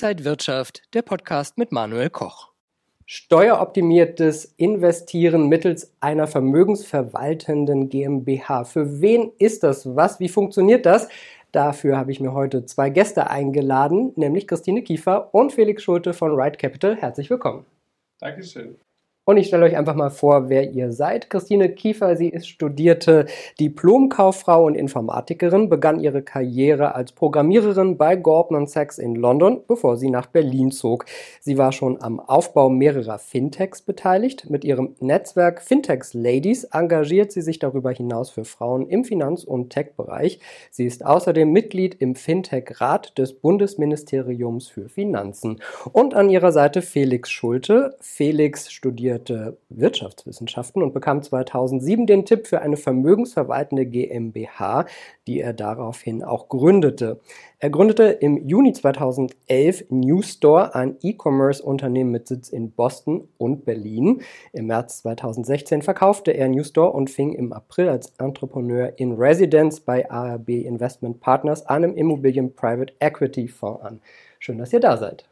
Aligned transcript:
Inside 0.00 0.24
Wirtschaft, 0.24 0.82
der 0.94 1.02
Podcast 1.02 1.58
mit 1.58 1.72
Manuel 1.72 2.08
Koch. 2.08 2.52
Steueroptimiertes 3.04 4.44
Investieren 4.56 5.48
mittels 5.48 5.92
einer 5.98 6.28
vermögensverwaltenden 6.28 7.88
GmbH. 7.88 8.62
Für 8.62 9.00
wen 9.00 9.32
ist 9.40 9.64
das 9.64 9.96
was? 9.96 10.20
Wie 10.20 10.28
funktioniert 10.28 10.86
das? 10.86 11.08
Dafür 11.50 11.96
habe 11.96 12.12
ich 12.12 12.20
mir 12.20 12.32
heute 12.32 12.64
zwei 12.64 12.90
Gäste 12.90 13.28
eingeladen, 13.28 14.12
nämlich 14.14 14.46
Christine 14.46 14.82
Kiefer 14.82 15.34
und 15.34 15.52
Felix 15.52 15.82
Schulte 15.82 16.14
von 16.14 16.30
Right 16.32 16.60
Capital. 16.60 16.94
Herzlich 16.94 17.28
willkommen. 17.28 17.66
Dankeschön. 18.20 18.76
Und 19.28 19.36
ich 19.36 19.48
stelle 19.48 19.66
euch 19.66 19.76
einfach 19.76 19.94
mal 19.94 20.08
vor, 20.08 20.48
wer 20.48 20.70
ihr 20.70 20.90
seid. 20.90 21.28
Christine 21.28 21.68
Kiefer, 21.68 22.16
sie 22.16 22.30
ist 22.30 22.48
studierte 22.48 23.26
Diplomkauffrau 23.60 24.64
und 24.64 24.74
Informatikerin, 24.74 25.68
begann 25.68 26.00
ihre 26.00 26.22
Karriere 26.22 26.94
als 26.94 27.12
Programmiererin 27.12 27.98
bei 27.98 28.16
Goldman 28.16 28.66
Sachs 28.66 28.96
in 28.96 29.14
London, 29.14 29.60
bevor 29.68 29.98
sie 29.98 30.08
nach 30.08 30.28
Berlin 30.28 30.70
zog. 30.70 31.04
Sie 31.40 31.58
war 31.58 31.72
schon 31.72 32.00
am 32.00 32.20
Aufbau 32.20 32.70
mehrerer 32.70 33.18
Fintechs 33.18 33.82
beteiligt. 33.82 34.48
Mit 34.48 34.64
ihrem 34.64 34.96
Netzwerk 34.98 35.60
Fintechs 35.60 36.14
Ladies 36.14 36.64
engagiert 36.64 37.30
sie 37.30 37.42
sich 37.42 37.58
darüber 37.58 37.92
hinaus 37.92 38.30
für 38.30 38.46
Frauen 38.46 38.88
im 38.88 39.04
Finanz- 39.04 39.44
und 39.44 39.68
Tech-Bereich. 39.68 40.40
Sie 40.70 40.86
ist 40.86 41.04
außerdem 41.04 41.52
Mitglied 41.52 41.96
im 42.00 42.14
Fintech-Rat 42.14 43.18
des 43.18 43.34
Bundesministeriums 43.34 44.68
für 44.68 44.88
Finanzen. 44.88 45.60
Und 45.92 46.14
an 46.14 46.30
ihrer 46.30 46.50
Seite 46.50 46.80
Felix 46.80 47.28
Schulte. 47.28 47.94
Felix 48.00 48.72
studiert 48.72 49.17
studierte 49.18 49.58
Wirtschaftswissenschaften 49.68 50.82
und 50.82 50.94
bekam 50.94 51.22
2007 51.22 52.06
den 52.06 52.24
Tipp 52.24 52.46
für 52.46 52.60
eine 52.60 52.76
vermögensverwaltende 52.76 53.86
GmbH, 53.86 54.86
die 55.26 55.40
er 55.40 55.52
daraufhin 55.52 56.22
auch 56.22 56.48
gründete. 56.48 57.20
Er 57.58 57.70
gründete 57.70 58.04
im 58.04 58.48
Juni 58.48 58.72
2011 58.72 59.86
New 59.90 60.22
Store, 60.22 60.74
ein 60.74 60.96
E-Commerce-Unternehmen 61.02 62.12
mit 62.12 62.28
Sitz 62.28 62.48
in 62.48 62.70
Boston 62.70 63.28
und 63.36 63.64
Berlin. 63.64 64.22
Im 64.52 64.66
März 64.66 65.02
2016 65.02 65.82
verkaufte 65.82 66.30
er 66.30 66.48
New 66.48 66.64
Store 66.64 66.92
und 66.92 67.10
fing 67.10 67.32
im 67.32 67.52
April 67.52 67.88
als 67.88 68.12
Entrepreneur 68.18 68.92
in 68.96 69.14
Residence 69.14 69.80
bei 69.80 70.08
ARB 70.08 70.50
Investment 70.50 71.20
Partners, 71.20 71.66
einem 71.66 71.96
Immobilien 71.96 72.54
Private 72.54 72.94
Equity 73.00 73.48
Fonds 73.48 73.82
an. 73.82 74.00
Schön, 74.38 74.58
dass 74.58 74.72
ihr 74.72 74.80
da 74.80 74.96
seid. 74.96 75.28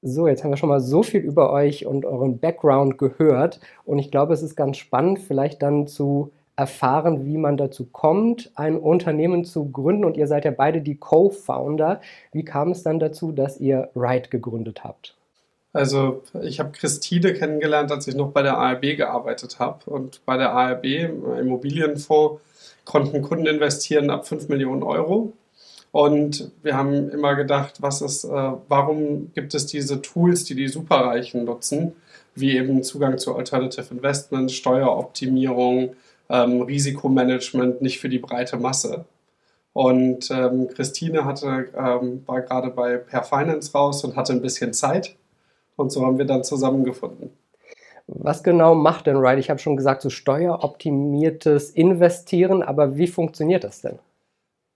So, 0.00 0.28
jetzt 0.28 0.44
haben 0.44 0.50
wir 0.50 0.56
schon 0.56 0.68
mal 0.68 0.80
so 0.80 1.02
viel 1.02 1.20
über 1.20 1.52
euch 1.52 1.84
und 1.84 2.04
euren 2.04 2.38
Background 2.38 2.98
gehört 2.98 3.58
und 3.84 3.98
ich 3.98 4.10
glaube, 4.12 4.32
es 4.32 4.42
ist 4.42 4.54
ganz 4.54 4.76
spannend, 4.76 5.18
vielleicht 5.18 5.60
dann 5.60 5.88
zu 5.88 6.30
erfahren, 6.54 7.24
wie 7.26 7.36
man 7.36 7.56
dazu 7.56 7.86
kommt, 7.86 8.50
ein 8.54 8.78
Unternehmen 8.78 9.44
zu 9.44 9.70
gründen 9.70 10.04
und 10.04 10.16
ihr 10.16 10.26
seid 10.26 10.44
ja 10.44 10.52
beide 10.52 10.82
die 10.82 10.96
Co-Founder. 10.96 12.00
Wie 12.32 12.44
kam 12.44 12.70
es 12.70 12.82
dann 12.82 12.98
dazu, 12.98 13.32
dass 13.32 13.58
ihr 13.58 13.90
Ride 13.94 14.28
gegründet 14.28 14.84
habt? 14.84 15.16
Also 15.72 16.22
ich 16.42 16.58
habe 16.60 16.72
Christine 16.72 17.34
kennengelernt, 17.34 17.92
als 17.92 18.08
ich 18.08 18.16
noch 18.16 18.32
bei 18.32 18.42
der 18.42 18.56
ARB 18.56 18.96
gearbeitet 18.96 19.58
habe. 19.58 19.88
Und 19.90 20.24
bei 20.24 20.36
der 20.36 20.52
ARB, 20.52 20.84
im 20.84 21.32
Immobilienfonds, 21.38 22.42
konnten 22.84 23.22
Kunden 23.22 23.46
investieren 23.46 24.10
ab 24.10 24.26
5 24.26 24.48
Millionen 24.48 24.82
Euro. 24.82 25.32
Und 25.90 26.50
wir 26.62 26.76
haben 26.76 27.10
immer 27.10 27.34
gedacht, 27.34 27.80
was 27.80 28.02
ist, 28.02 28.24
äh, 28.24 28.52
warum 28.68 29.32
gibt 29.34 29.54
es 29.54 29.66
diese 29.66 30.02
Tools, 30.02 30.44
die 30.44 30.54
die 30.54 30.68
Superreichen 30.68 31.44
nutzen, 31.44 31.94
wie 32.34 32.56
eben 32.56 32.82
Zugang 32.82 33.18
zu 33.18 33.34
Alternative 33.34 33.92
Investments, 33.92 34.54
Steueroptimierung, 34.54 35.94
ähm, 36.28 36.62
Risikomanagement, 36.62 37.80
nicht 37.82 38.00
für 38.00 38.08
die 38.08 38.18
breite 38.18 38.58
Masse. 38.58 39.06
Und 39.72 40.30
ähm, 40.30 40.68
Christine 40.68 41.24
hatte, 41.24 41.68
ähm, 41.76 42.22
war 42.26 42.40
gerade 42.42 42.70
bei 42.70 42.96
Per 42.96 43.22
Finance 43.22 43.72
raus 43.72 44.04
und 44.04 44.16
hatte 44.16 44.32
ein 44.32 44.42
bisschen 44.42 44.72
Zeit. 44.72 45.16
Und 45.76 45.90
so 45.92 46.04
haben 46.04 46.18
wir 46.18 46.24
dann 46.24 46.44
zusammengefunden. 46.44 47.30
Was 48.08 48.42
genau 48.42 48.74
macht 48.74 49.06
denn 49.06 49.16
Ride? 49.16 49.38
Ich 49.38 49.50
habe 49.50 49.60
schon 49.60 49.76
gesagt, 49.76 50.02
so 50.02 50.10
steueroptimiertes 50.10 51.70
Investieren, 51.70 52.62
aber 52.62 52.96
wie 52.96 53.06
funktioniert 53.06 53.64
das 53.64 53.82
denn? 53.82 53.98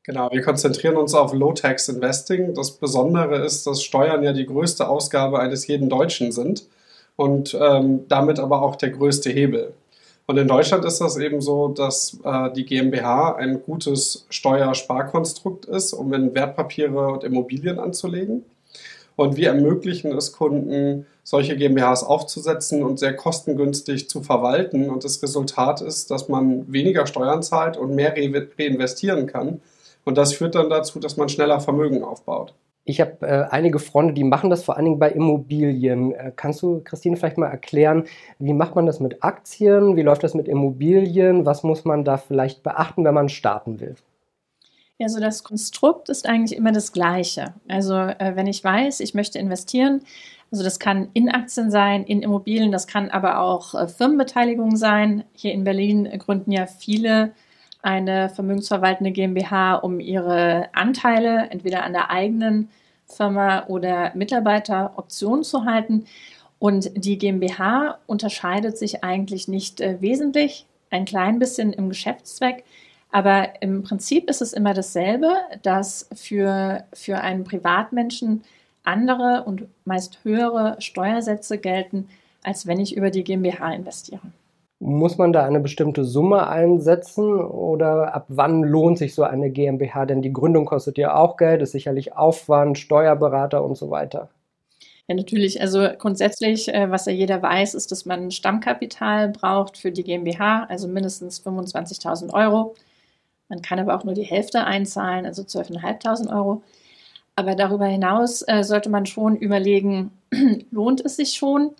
Genau, 0.05 0.33
wir 0.33 0.43
konzentrieren 0.43 0.97
uns 0.97 1.15
auf 1.15 1.33
Low-Tax 1.33 1.89
Investing. 1.89 2.55
Das 2.55 2.73
Besondere 2.73 3.45
ist, 3.45 3.67
dass 3.69 3.85
Steuern 3.85 4.25
ja 4.25 4.33
die 4.33 4.47
größte 4.47 4.89
Ausgabe 4.89 5.39
eines 5.39 5.69
jeden 5.69 5.89
Deutschen 5.89 6.33
sind 6.33 6.67
und 7.15 7.57
ähm, 7.61 8.07
damit 8.09 8.41
aber 8.41 8.63
auch 8.63 8.75
der 8.75 8.91
größte 8.91 9.31
Hebel. 9.31 9.75
Und 10.27 10.39
in 10.39 10.49
Deutschland 10.49 10.85
ist 10.85 11.01
das 11.01 11.17
eben 11.19 11.41
so, 11.41 11.69
dass 11.69 12.19
äh, 12.25 12.51
die 12.53 12.65
GmbH 12.65 13.37
ein 13.37 13.63
gutes 13.63 14.27
Steuersparkonstrukt 14.29 15.67
ist, 15.67 15.93
um 15.93 16.13
in 16.15 16.35
Wertpapiere 16.35 17.13
und 17.13 17.23
Immobilien 17.23 17.79
anzulegen. 17.79 18.45
Und 19.15 19.37
wir 19.37 19.49
ermöglichen 19.49 20.11
es 20.17 20.33
Kunden, 20.33 21.07
solche 21.23 21.57
GmbHs 21.57 22.03
aufzusetzen 22.03 22.83
und 22.83 22.99
sehr 22.99 23.15
kostengünstig 23.15 24.09
zu 24.09 24.23
verwalten. 24.23 24.91
Und 24.91 25.05
das 25.05 25.23
Resultat 25.23 25.81
ist, 25.81 26.11
dass 26.11 26.29
man 26.29 26.73
weniger 26.73 27.07
Steuern 27.07 27.43
zahlt 27.43 27.77
und 27.77 27.95
mehr 27.95 28.17
re 28.17 28.49
reinvestieren 28.59 29.29
kann 29.29 29.61
und 30.05 30.19
das 30.19 30.35
führt 30.35 30.55
dann 30.55 30.71
dazu, 30.71 30.99
dass 30.99 31.17
man 31.17 31.29
schneller 31.29 31.61
Vermögen 31.61 32.03
aufbaut. 32.03 32.55
Ich 32.85 33.01
habe 33.01 33.19
äh, 33.21 33.47
einige 33.51 33.79
Freunde, 33.79 34.13
die 34.13 34.25
machen 34.25 34.51
das 34.51 34.65
vor 34.65 34.77
allen 34.77 34.87
Dingen 34.87 34.99
bei 34.99 35.11
Immobilien. 35.11 36.13
Äh, 36.13 36.33
kannst 36.35 36.63
du, 36.63 36.81
Christine, 36.83 37.17
vielleicht 37.17 37.39
mal 37.39 37.47
erklären, 37.47 38.05
wie 38.41 38.53
macht 38.53 38.75
man 38.75 38.87
das 38.87 38.99
mit 38.99 39.23
Aktien? 39.23 39.95
Wie 39.95 40.03
läuft 40.03 40.25
das 40.25 40.35
mit 40.35 40.49
Immobilien? 40.49 41.47
Was 41.47 41.63
muss 41.63 41.85
man 41.85 42.05
da 42.05 42.17
vielleicht 42.17 42.65
beachten, 42.65 43.05
wenn 43.05 43.15
man 43.15 43.29
starten 43.29 43.79
will? 43.79 43.95
Ja, 44.99 45.09
so 45.09 45.21
das 45.21 45.45
Konstrukt 45.45 46.09
ist 46.09 46.29
eigentlich 46.29 46.59
immer 46.59 46.73
das 46.73 46.93
gleiche. 46.93 47.55
Also 47.69 47.95
äh, 47.95 48.33
wenn 48.35 48.49
ich 48.49 48.65
weiß, 48.65 48.99
ich 48.99 49.15
möchte 49.15 49.39
investieren, 49.39 50.03
also 50.51 50.65
das 50.65 50.81
kann 50.81 51.09
in 51.15 51.29
Aktien 51.29 51.71
sein, 51.71 52.05
in 52.05 52.21
Immobilien, 52.21 52.73
das 52.73 52.87
kann 52.89 53.11
aber 53.11 53.39
auch 53.39 53.75
äh, 53.75 53.87
Firmenbeteiligung 53.87 54.77
sein. 54.77 55.23
Hier 55.33 55.53
in 55.53 55.63
Berlin 55.63 56.09
gründen 56.19 56.51
ja 56.51 56.67
viele 56.67 57.33
eine 57.83 58.31
vermögensverwaltende 58.31 59.11
GmbH, 59.11 59.75
um 59.75 60.01
ihre 60.01 60.69
Anteile 60.73 61.49
entweder 61.51 61.83
an 61.83 61.93
der 61.93 62.11
eigenen 62.11 62.69
Firma 63.07 63.67
oder 63.67 64.13
Mitarbeiteroptionen 64.15 65.45
zu 65.45 65.65
halten. 65.65 66.07
Und 66.59 66.91
die 66.95 67.19
GmbH 67.19 67.99
unterscheidet 68.07 68.79
sich 68.79 69.03
eigentlich 69.03 69.49
nicht 69.49 69.81
äh, 69.81 70.01
wesentlich, 70.01 70.67
ein 70.91 71.05
klein 71.05 71.39
bisschen 71.39 71.73
im 71.73 71.89
Geschäftszweck. 71.89 72.65
Aber 73.11 73.61
im 73.61 73.83
Prinzip 73.83 74.31
ist 74.31 74.41
es 74.41 74.53
immer 74.53 74.73
dasselbe, 74.73 75.33
dass 75.63 76.09
für, 76.15 76.85
für 76.95 77.21
einen 77.21 77.45
Privatmenschen 77.45 78.43
andere 78.85 79.43
und 79.45 79.67
meist 79.85 80.21
höhere 80.23 80.77
Steuersätze 80.81 81.59
gelten, 81.59 82.09
als 82.43 82.67
wenn 82.67 82.81
ich 82.81 82.97
über 82.97 83.11
die 83.11 83.25
GmbH 83.25 83.73
investiere. 83.73 84.23
Muss 84.85 85.17
man 85.17 85.33
da 85.33 85.45
eine 85.45 85.61
bestimmte 85.61 86.05
Summe 86.05 86.49
einsetzen 86.49 87.41
oder 87.41 88.17
ab 88.17 88.25
wann 88.27 88.65
lohnt 88.65 88.99
sich 88.99 89.15
so 89.15 89.23
eine 89.23 89.49
GmbH? 89.49 90.07
Denn 90.07 90.23
die 90.23 90.33
Gründung 90.33 90.65
kostet 90.65 90.99
ja 90.99 91.15
auch 91.15 91.37
Geld, 91.37 91.63
ist 91.63 91.71
sicherlich 91.71 92.17
Aufwand, 92.17 92.79
Steuerberater 92.79 93.63
und 93.63 93.77
so 93.77 93.91
weiter. 93.91 94.29
Ja, 95.07 95.15
natürlich. 95.15 95.61
Also 95.61 95.87
grundsätzlich, 95.99 96.67
äh, 96.75 96.91
was 96.91 97.07
ja 97.07 97.13
jeder 97.13 97.41
weiß, 97.41 97.75
ist, 97.75 97.93
dass 97.93 98.07
man 98.07 98.33
Stammkapital 98.33 99.29
braucht 99.29 99.79
für 99.79 99.93
die 99.93 100.03
GmbH, 100.03 100.65
also 100.65 100.89
mindestens 100.89 101.39
25.000 101.47 102.35
Euro. 102.35 102.75
Man 103.49 103.63
kann 103.63 103.79
aber 103.79 103.95
auch 103.95 104.03
nur 104.03 104.15
die 104.15 104.23
Hälfte 104.23 104.65
einzahlen, 104.65 105.27
also 105.27 105.43
12.500 105.43 106.29
Euro. 106.35 106.63
Aber 107.37 107.55
darüber 107.55 107.87
hinaus 107.87 108.43
äh, 108.49 108.65
sollte 108.65 108.91
man 108.91 109.07
schon 109.07 109.37
überlegen, 109.37 110.11
lohnt 110.73 111.05
es 111.05 111.15
sich 111.15 111.35
schon? 111.35 111.71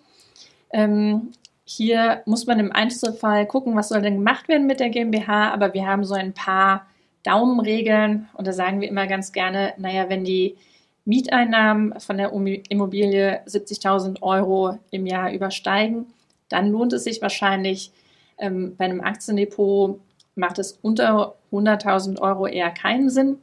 Hier 1.65 2.21
muss 2.25 2.45
man 2.45 2.59
im 2.59 2.71
Einzelfall 2.71 3.45
gucken, 3.45 3.75
was 3.75 3.89
soll 3.89 4.01
denn 4.01 4.15
gemacht 4.15 4.47
werden 4.47 4.67
mit 4.67 4.79
der 4.79 4.89
GmbH, 4.89 5.53
aber 5.53 5.73
wir 5.73 5.87
haben 5.87 6.03
so 6.03 6.13
ein 6.13 6.33
paar 6.33 6.85
Daumenregeln 7.23 8.27
und 8.33 8.45
da 8.47 8.51
sagen 8.51 8.81
wir 8.81 8.89
immer 8.89 9.07
ganz 9.07 9.31
gerne, 9.31 9.73
naja, 9.77 10.09
wenn 10.09 10.25
die 10.25 10.57
Mieteinnahmen 11.05 11.99
von 11.99 12.17
der 12.17 12.31
Immobilie 12.69 13.41
70.000 13.45 14.21
Euro 14.21 14.77
im 14.91 15.05
Jahr 15.05 15.31
übersteigen, 15.31 16.07
dann 16.49 16.69
lohnt 16.69 16.93
es 16.93 17.03
sich 17.03 17.21
wahrscheinlich. 17.21 17.91
Ähm, 18.37 18.75
bei 18.77 18.85
einem 18.85 19.01
Aktiendepot 19.01 19.99
macht 20.35 20.59
es 20.59 20.79
unter 20.81 21.35
100.000 21.51 22.19
Euro 22.19 22.47
eher 22.47 22.71
keinen 22.71 23.09
Sinn. 23.09 23.37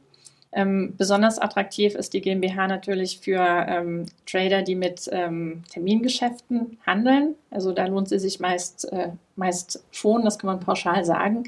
Ähm, 0.53 0.95
besonders 0.97 1.39
attraktiv 1.39 1.95
ist 1.95 2.13
die 2.13 2.21
GmbH 2.21 2.67
natürlich 2.67 3.19
für 3.19 3.39
ähm, 3.39 4.05
Trader, 4.25 4.61
die 4.61 4.75
mit 4.75 5.09
ähm, 5.11 5.63
Termingeschäften 5.69 6.77
handeln. 6.85 7.35
Also 7.49 7.71
da 7.71 7.85
lohnt 7.85 8.09
sie 8.09 8.19
sich 8.19 8.39
meist, 8.39 8.91
äh, 8.91 9.09
meist 9.35 9.83
schon, 9.91 10.25
das 10.25 10.37
kann 10.37 10.47
man 10.47 10.59
pauschal 10.59 11.05
sagen. 11.05 11.45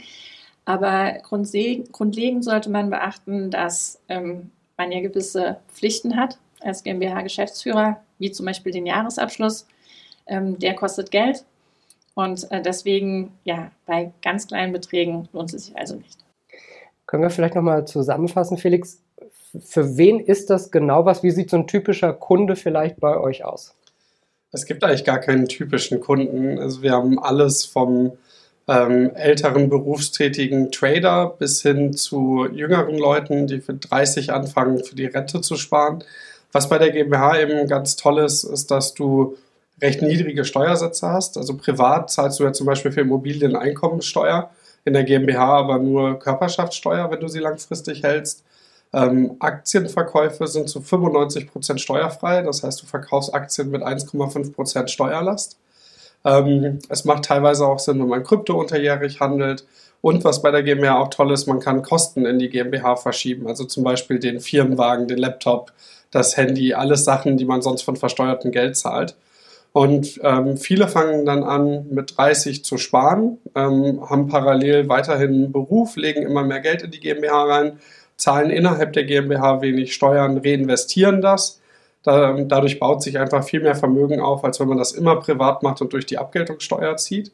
Aber 0.66 1.18
grundlegend 1.22 2.46
sollte 2.46 2.70
man 2.70 2.90
beachten, 2.90 3.52
dass 3.52 4.00
ähm, 4.08 4.52
man 4.78 4.92
ja 4.94 5.02
gewisse 5.02 5.58
Pflichten 5.68 6.16
hat 6.16 6.38
als 6.62 6.84
GmbH-Geschäftsführer, 6.84 8.02
wie 8.20 8.32
zum 8.32 8.46
Beispiel 8.46 8.72
den 8.72 8.86
Jahresabschluss. 8.86 9.68
Ähm, 10.26 10.58
der 10.60 10.76
kostet 10.76 11.12
Geld 11.12 11.44
und 12.16 12.50
äh, 12.52 12.62
deswegen, 12.62 13.34
ja, 13.44 13.72
bei 13.86 14.14
ganz 14.22 14.48
kleinen 14.48 14.72
Beträgen 14.72 15.28
lohnt 15.34 15.54
es 15.54 15.66
sich 15.66 15.78
also 15.78 15.96
nicht. 15.96 16.24
Können 17.06 17.24
wir 17.24 17.30
vielleicht 17.30 17.56
nochmal 17.56 17.86
zusammenfassen, 17.86 18.58
Felix? 18.58 19.02
Für 19.60 19.98
wen 19.98 20.20
ist 20.20 20.50
das 20.50 20.72
genau 20.72 21.06
was? 21.06 21.24
Wie 21.24 21.32
sieht 21.32 21.50
so 21.50 21.58
ein 21.58 21.68
typischer 21.68 22.14
Kunde 22.14 22.56
vielleicht 22.56 23.00
bei 23.00 23.18
euch 23.18 23.44
aus? 23.44 23.76
Es 24.52 24.66
gibt 24.66 24.84
eigentlich 24.84 25.04
gar 25.04 25.20
keinen 25.20 25.48
typischen 25.48 26.00
Kunden. 26.00 26.60
Also 26.60 26.82
wir 26.82 26.92
haben 26.92 27.20
alles 27.20 27.66
vom 27.66 28.14
ähm, 28.68 29.12
älteren 29.16 29.70
berufstätigen 29.70 30.72
Trader 30.72 31.36
bis 31.38 31.62
hin 31.62 31.94
zu 31.94 32.48
jüngeren 32.52 32.98
Leuten, 32.98 33.48
die 33.48 33.60
für 33.60 33.74
30 33.74 34.32
anfangen, 34.32 34.84
für 34.84 34.96
die 34.96 35.06
Rente 35.06 35.42
zu 35.42 35.56
sparen. 35.56 36.04
Was 36.52 36.70
bei 36.70 36.78
der 36.78 36.92
GmbH 36.92 37.40
eben 37.40 37.68
ganz 37.68 37.96
toll 37.96 38.20
ist, 38.20 38.44
ist, 38.44 38.72
dass 38.72 38.94
du 38.94 39.36
recht 39.82 40.02
niedrige 40.02 40.46
Steuersätze 40.46 41.10
hast. 41.10 41.38
Also 41.38 41.58
privat 41.58 42.12
zahlst 42.12 42.40
du 42.40 42.44
ja 42.44 42.54
zum 42.54 42.68
Beispiel 42.68 42.92
für 42.92 43.02
Immobilien 43.02 43.56
Einkommensteuer, 43.56 44.50
in 44.86 44.94
der 44.94 45.04
GmbH 45.04 45.58
aber 45.58 45.80
nur 45.80 46.20
Körperschaftssteuer, 46.20 47.10
wenn 47.12 47.20
du 47.20 47.28
sie 47.28 47.40
langfristig 47.40 48.04
hältst. 48.04 48.44
Ähm, 48.94 49.38
Aktienverkäufe 49.40 50.48
sind 50.48 50.70
zu 50.70 50.80
95% 50.80 51.80
steuerfrei, 51.80 52.44
das 52.44 52.64
heißt, 52.64 52.82
du 52.82 52.86
verkaufst 52.86 53.34
Aktien 53.34 53.72
mit 53.72 53.82
1,5% 53.82 54.88
Steuerlast. 54.88 55.58
Ähm, 56.26 56.80
es 56.90 57.04
macht 57.06 57.26
teilweise 57.26 57.66
auch 57.66 57.80
Sinn, 57.80 58.00
wenn 58.00 58.08
man 58.08 58.24
Krypto 58.24 58.60
unterjährig 58.60 59.20
handelt. 59.20 59.66
Und 60.02 60.24
was 60.26 60.42
bei 60.42 60.52
der 60.52 60.64
GmbH 60.64 61.00
auch 61.00 61.10
toll 61.10 61.32
ist, 61.32 61.48
man 61.48 61.60
kann 61.60 61.82
Kosten 61.82 62.26
in 62.26 62.38
die 62.38 62.50
GmbH 62.50 62.98
verschieben. 62.98 63.48
Also 63.48 63.66
zum 63.66 63.84
Beispiel 63.84 64.20
den 64.20 64.40
Firmenwagen, 64.42 65.08
den 65.08 65.18
Laptop, 65.18 65.72
das 66.12 66.38
Handy, 66.38 66.74
alles 66.74 67.06
Sachen, 67.06 67.38
die 67.38 67.46
man 67.46 67.62
sonst 67.62 67.84
von 67.84 67.96
versteuertem 67.96 68.52
Geld 68.52 68.78
zahlt. 68.78 69.16
Und 69.74 70.22
ähm, 70.24 70.56
viele 70.58 70.88
fangen 70.88 71.26
dann 71.26 71.44
an, 71.44 71.88
mit 71.90 72.18
30 72.18 72.64
zu 72.64 72.78
sparen, 72.78 73.40
ähm, 73.56 74.08
haben 74.08 74.28
parallel 74.28 74.88
weiterhin 74.88 75.34
einen 75.34 75.52
Beruf, 75.52 75.96
legen 75.96 76.22
immer 76.22 76.44
mehr 76.44 76.60
Geld 76.62 76.84
in 76.84 76.92
die 76.92 77.00
GmbH 77.00 77.44
rein, 77.44 77.80
zahlen 78.16 78.52
innerhalb 78.52 78.94
der 78.94 79.04
GmbH 79.04 79.62
wenig 79.62 79.94
Steuern, 79.94 80.38
reinvestieren 80.38 81.22
das 81.22 81.60
da, 82.04 82.34
dadurch 82.34 82.80
baut 82.80 83.02
sich 83.02 83.18
einfach 83.18 83.44
viel 83.44 83.62
mehr 83.62 83.76
Vermögen 83.76 84.20
auf, 84.20 84.44
als 84.44 84.60
wenn 84.60 84.68
man 84.68 84.78
das 84.78 84.92
immer 84.92 85.16
privat 85.16 85.64
macht 85.64 85.82
und 85.82 85.94
durch 85.94 86.06
die 86.06 86.18
Abgeltungssteuer 86.18 86.98
zieht. 86.98 87.32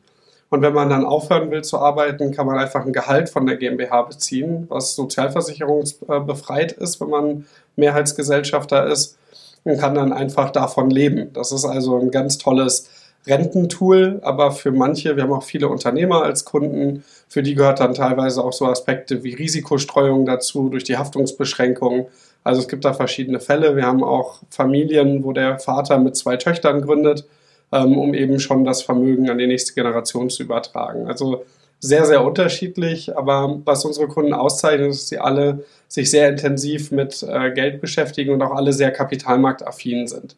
Und 0.52 0.62
wenn 0.62 0.74
man 0.74 0.90
dann 0.90 1.06
aufhören 1.06 1.52
will 1.52 1.64
zu 1.64 1.80
arbeiten, 1.80 2.32
kann 2.32 2.46
man 2.46 2.58
einfach 2.58 2.86
ein 2.86 2.94
Gehalt 2.94 3.30
von 3.30 3.46
der 3.46 3.58
GmbH 3.58 4.04
beziehen, 4.04 4.66
was 4.70 4.96
sozialversicherungsbefreit 4.96 6.72
ist, 6.72 7.02
wenn 7.02 7.10
man 7.10 7.46
Mehrheitsgesellschafter 7.76 8.88
ist 8.88 9.18
und 9.64 9.80
kann 9.80 9.96
dann 9.96 10.14
einfach 10.14 10.50
davon 10.52 10.90
leben. 10.90 11.32
Das 11.34 11.52
ist 11.52 11.66
also 11.66 11.98
ein 12.00 12.12
ganz 12.12 12.38
tolles 12.38 12.90
Rententool, 13.28 14.20
aber 14.24 14.52
für 14.52 14.72
manche, 14.72 15.16
wir 15.16 15.24
haben 15.24 15.34
auch 15.34 15.44
viele 15.44 15.68
Unternehmer 15.68 16.24
als 16.24 16.46
Kunden, 16.46 17.04
für 17.28 17.44
die 17.44 17.54
gehört 17.54 17.80
dann 17.80 17.94
teilweise 17.94 18.44
auch 18.44 18.54
so 18.54 18.66
Aspekte 18.66 19.24
wie 19.24 19.34
Risikostreuung 19.34 20.26
dazu 20.26 20.70
durch 20.70 20.86
die 20.86 20.98
Haftungsbeschränkungen 20.98 22.08
also 22.44 22.62
es 22.62 22.68
gibt 22.68 22.86
da 22.86 22.94
verschiedene 22.94 23.40
Fälle. 23.40 23.76
Wir 23.76 23.86
haben 23.86 24.04
auch 24.04 24.40
Familien, 24.50 25.24
wo 25.24 25.34
der 25.34 25.60
Vater 25.60 25.98
mit 25.98 26.16
zwei 26.16 26.38
Töchtern 26.38 26.82
gründet, 26.82 27.26
ähm, 27.72 27.98
um 27.98 28.14
eben 28.14 28.40
schon 28.40 28.64
das 28.64 28.82
Vermögen 28.82 29.30
an 29.30 29.38
die 29.38 29.48
nächste 29.48 29.74
Generation 29.74 30.30
zu 30.30 30.44
übertragen. 30.44 31.08
Also 31.08 31.46
sehr, 31.80 32.06
sehr 32.06 32.24
unterschiedlich, 32.24 33.16
aber 33.18 33.62
was 33.66 33.86
unsere 33.86 34.08
Kunden 34.08 34.34
auszeichnet, 34.34 34.90
ist, 34.90 35.02
dass 35.02 35.08
sie 35.10 35.20
alle 35.20 35.66
sich 35.88 36.12
sehr 36.12 36.30
intensiv 36.30 36.92
mit 36.92 37.24
äh, 37.24 37.52
Geld 37.52 37.82
beschäftigen 37.82 38.34
und 38.34 38.42
auch 38.42 38.52
alle 38.52 38.74
sehr 38.74 38.92
kapitalmarktaffin 38.92 40.08
sind. 40.08 40.36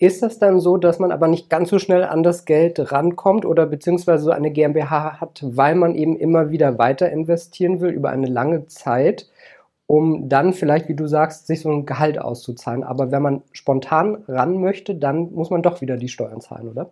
Ist 0.00 0.22
das 0.22 0.38
dann 0.38 0.60
so, 0.60 0.76
dass 0.76 1.00
man 1.00 1.10
aber 1.10 1.26
nicht 1.26 1.50
ganz 1.50 1.70
so 1.70 1.80
schnell 1.80 2.04
an 2.04 2.22
das 2.22 2.44
Geld 2.44 2.92
rankommt 2.92 3.44
oder 3.44 3.66
beziehungsweise 3.66 4.24
so 4.24 4.30
eine 4.30 4.52
GmbH 4.52 5.20
hat, 5.20 5.40
weil 5.42 5.74
man 5.74 5.96
eben 5.96 6.16
immer 6.16 6.50
wieder 6.50 6.78
weiter 6.78 7.10
investieren 7.10 7.80
will 7.80 7.90
über 7.90 8.10
eine 8.10 8.28
lange 8.28 8.66
Zeit? 8.68 9.26
um 9.88 10.28
dann 10.28 10.52
vielleicht, 10.52 10.88
wie 10.90 10.94
du 10.94 11.06
sagst, 11.06 11.46
sich 11.46 11.62
so 11.62 11.70
ein 11.70 11.86
Gehalt 11.86 12.20
auszuzahlen. 12.20 12.84
Aber 12.84 13.10
wenn 13.10 13.22
man 13.22 13.42
spontan 13.52 14.22
ran 14.28 14.60
möchte, 14.60 14.94
dann 14.94 15.32
muss 15.32 15.48
man 15.48 15.62
doch 15.62 15.80
wieder 15.80 15.96
die 15.96 16.10
Steuern 16.10 16.42
zahlen, 16.42 16.68
oder? 16.68 16.90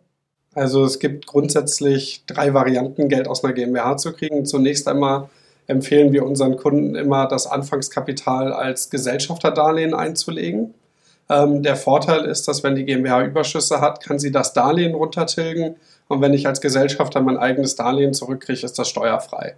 Also 0.56 0.84
es 0.86 0.98
gibt 0.98 1.26
grundsätzlich 1.26 2.22
drei 2.26 2.54
Varianten, 2.54 3.10
Geld 3.10 3.28
aus 3.28 3.44
einer 3.44 3.52
GmbH 3.52 3.98
zu 3.98 4.14
kriegen. 4.14 4.46
Zunächst 4.46 4.88
einmal 4.88 5.28
empfehlen 5.66 6.14
wir 6.14 6.24
unseren 6.24 6.56
Kunden 6.56 6.94
immer, 6.94 7.28
das 7.28 7.46
Anfangskapital 7.46 8.54
als 8.54 8.88
Gesellschafterdarlehen 8.88 9.92
einzulegen. 9.92 10.72
Ähm, 11.28 11.62
der 11.62 11.76
Vorteil 11.76 12.24
ist, 12.24 12.48
dass 12.48 12.62
wenn 12.64 12.74
die 12.74 12.86
GmbH 12.86 13.24
Überschüsse 13.24 13.82
hat, 13.82 14.02
kann 14.02 14.18
sie 14.18 14.32
das 14.32 14.54
Darlehen 14.54 14.94
runtertilgen. 14.94 15.76
Und 16.08 16.22
wenn 16.22 16.32
ich 16.32 16.46
als 16.46 16.62
Gesellschafter 16.62 17.20
mein 17.20 17.36
eigenes 17.36 17.76
Darlehen 17.76 18.14
zurückkriege, 18.14 18.64
ist 18.64 18.78
das 18.78 18.88
steuerfrei. 18.88 19.56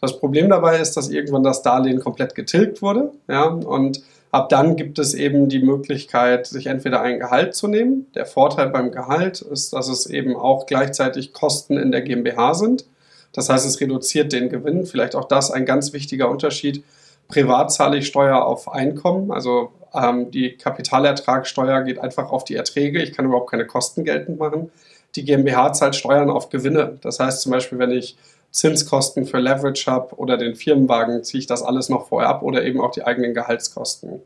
Das 0.00 0.18
Problem 0.18 0.48
dabei 0.48 0.80
ist, 0.80 0.96
dass 0.96 1.10
irgendwann 1.10 1.44
das 1.44 1.62
Darlehen 1.62 2.00
komplett 2.00 2.34
getilgt 2.34 2.82
wurde. 2.82 3.12
Ja, 3.28 3.44
und 3.44 4.02
ab 4.34 4.48
dann 4.48 4.74
gibt 4.74 4.98
es 4.98 5.14
eben 5.14 5.48
die 5.48 5.60
Möglichkeit, 5.60 6.48
sich 6.48 6.66
entweder 6.66 7.00
ein 7.00 7.20
Gehalt 7.20 7.54
zu 7.54 7.68
nehmen. 7.68 8.08
Der 8.16 8.26
Vorteil 8.26 8.68
beim 8.68 8.90
Gehalt 8.90 9.40
ist, 9.40 9.72
dass 9.72 9.86
es 9.86 10.06
eben 10.06 10.34
auch 10.34 10.66
gleichzeitig 10.66 11.32
Kosten 11.32 11.78
in 11.78 11.92
der 11.92 12.02
GmbH 12.02 12.54
sind. 12.54 12.84
Das 13.32 13.48
heißt, 13.48 13.64
es 13.64 13.80
reduziert 13.80 14.32
den 14.32 14.48
Gewinn. 14.48 14.86
Vielleicht 14.86 15.14
auch 15.14 15.26
das 15.26 15.52
ein 15.52 15.64
ganz 15.64 15.92
wichtiger 15.92 16.28
Unterschied. 16.28 16.82
Privat 17.28 17.72
zahle 17.72 17.96
ich 17.96 18.08
Steuer 18.08 18.44
auf 18.44 18.72
Einkommen, 18.72 19.30
also 19.30 19.70
ähm, 19.94 20.32
die 20.32 20.56
Kapitalertragssteuer 20.56 21.82
geht 21.82 22.00
einfach 22.00 22.32
auf 22.32 22.44
die 22.44 22.56
Erträge. 22.56 23.00
Ich 23.02 23.12
kann 23.12 23.26
überhaupt 23.26 23.50
keine 23.50 23.66
Kosten 23.66 24.04
geltend 24.04 24.40
machen. 24.40 24.72
Die 25.14 25.24
GmbH 25.24 25.72
zahlt 25.74 25.94
Steuern 25.94 26.28
auf 26.28 26.48
Gewinne. 26.48 26.98
Das 27.02 27.20
heißt 27.20 27.40
zum 27.40 27.52
Beispiel, 27.52 27.78
wenn 27.78 27.92
ich 27.92 28.16
Zinskosten 28.54 29.26
für 29.26 29.40
Leverage 29.40 29.90
habe 29.90 30.14
oder 30.14 30.36
den 30.36 30.54
Firmenwagen, 30.54 31.24
ziehe 31.24 31.40
ich 31.40 31.48
das 31.48 31.64
alles 31.64 31.88
noch 31.88 32.06
vorher 32.06 32.30
ab 32.30 32.42
oder 32.42 32.64
eben 32.64 32.80
auch 32.80 32.92
die 32.92 33.02
eigenen 33.02 33.34
Gehaltskosten. 33.34 34.22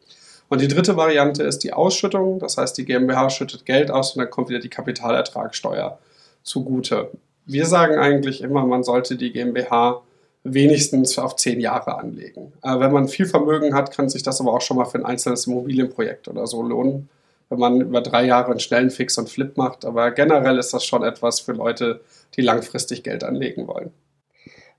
Und 0.51 0.61
die 0.61 0.69
dritte 0.69 0.97
Variante 0.97 1.43
ist 1.43 1.61
die 1.61 1.73
Ausschüttung. 1.73 2.39
Das 2.39 2.59
heißt, 2.59 2.77
die 2.77 2.85
GmbH 2.85 3.31
schüttet 3.31 3.65
Geld 3.65 3.91
aus 3.91 4.15
und 4.15 4.21
dann 4.21 4.31
kommt 4.31 4.51
wieder 4.51 4.61
die 4.61 4.69
Kapitalertragssteuer 4.69 5.99
zugute. 6.43 7.11
Wir 7.47 7.65
sagen 7.65 7.97
eigentlich 7.97 8.43
immer, 8.43 8.67
man 8.67 8.85
sollte 8.85 9.17
die 9.17 9.33
GmbH 9.33 10.03
wenigstens 10.45 11.19
auf 11.19 11.37
zehn 11.37 11.59
Jahre 11.59 11.97
anlegen. 11.97 12.53
Äh, 12.63 12.79
wenn 12.81 12.93
man 12.93 13.09
viel 13.09 13.27
Vermögen 13.27 13.75
hat, 13.75 13.97
kann 13.97 14.11
sich 14.11 14.23
das 14.23 14.43
aber 14.43 14.53
auch 14.53 14.61
schon 14.61 14.77
mal 14.77 14.85
für 14.85 14.99
ein 14.99 15.07
einzelnes 15.07 15.47
Immobilienprojekt 15.47 16.29
oder 16.29 16.47
so 16.47 16.63
lohnen, 16.63 17.09
wenn 17.49 17.59
man 17.59 17.81
über 17.81 18.03
drei 18.03 18.27
Jahre 18.27 18.51
einen 18.51 18.61
schnellen 18.61 18.91
Fix 18.91 19.17
und 19.17 19.31
Flip 19.31 19.57
macht. 19.57 19.87
Aber 19.87 20.11
generell 20.11 20.59
ist 20.59 20.75
das 20.75 20.85
schon 20.85 21.03
etwas 21.03 21.41
für 21.41 21.53
Leute, 21.53 22.03
die 22.37 22.43
langfristig 22.43 23.03
Geld 23.03 23.25
anlegen 23.25 23.67
wollen. 23.67 23.91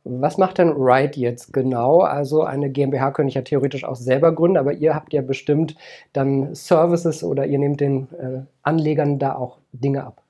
Was 0.04 0.38
macht 0.38 0.57
denn 0.57 0.69
Ride 0.69 1.19
jetzt 1.19 1.54
genau? 1.54 2.00
Also 2.00 2.44
eine 2.44 2.69
GmbH 2.69 3.12
könnte 3.12 3.30
ich 3.30 3.36
ja 3.36 3.42
theoretisch 3.42 3.84
auch 3.84 3.96
selber 3.96 4.34
gründen, 4.34 4.57
aber 4.57 4.74
ihr 4.74 4.96
habt 4.96 5.13
ja 5.13 5.22
bestimmt 5.22 5.75
dann 6.13 6.56
Services 6.56 7.24
oder 7.24 7.46
ihr 7.46 7.60
nehmt 7.60 7.82
den 7.82 8.08
äh, 8.13 8.41
Anlegern 8.63 9.20
da 9.20 9.36
auch 9.36 9.58
Dinge 9.74 10.06
ab. 10.06 10.22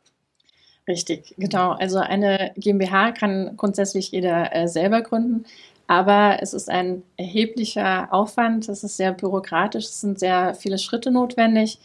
Richtig, 0.87 1.35
genau. 1.37 1.73
Also 1.73 1.99
eine 1.99 2.51
GmbH 2.57 3.11
kann 3.11 3.53
grundsätzlich 3.57 4.11
jeder 4.11 4.55
äh, 4.55 4.67
selber 4.67 5.01
gründen, 5.01 5.45
aber 5.85 6.37
es 6.41 6.53
ist 6.53 6.69
ein 6.69 7.03
erheblicher 7.15 8.11
Aufwand, 8.11 8.67
es 8.69 8.83
ist 8.83 8.97
sehr 8.97 9.11
bürokratisch, 9.11 9.85
es 9.85 10.01
sind 10.01 10.19
sehr 10.19 10.55
viele 10.55 10.79
Schritte 10.79 11.11
notwendig. 11.11 11.79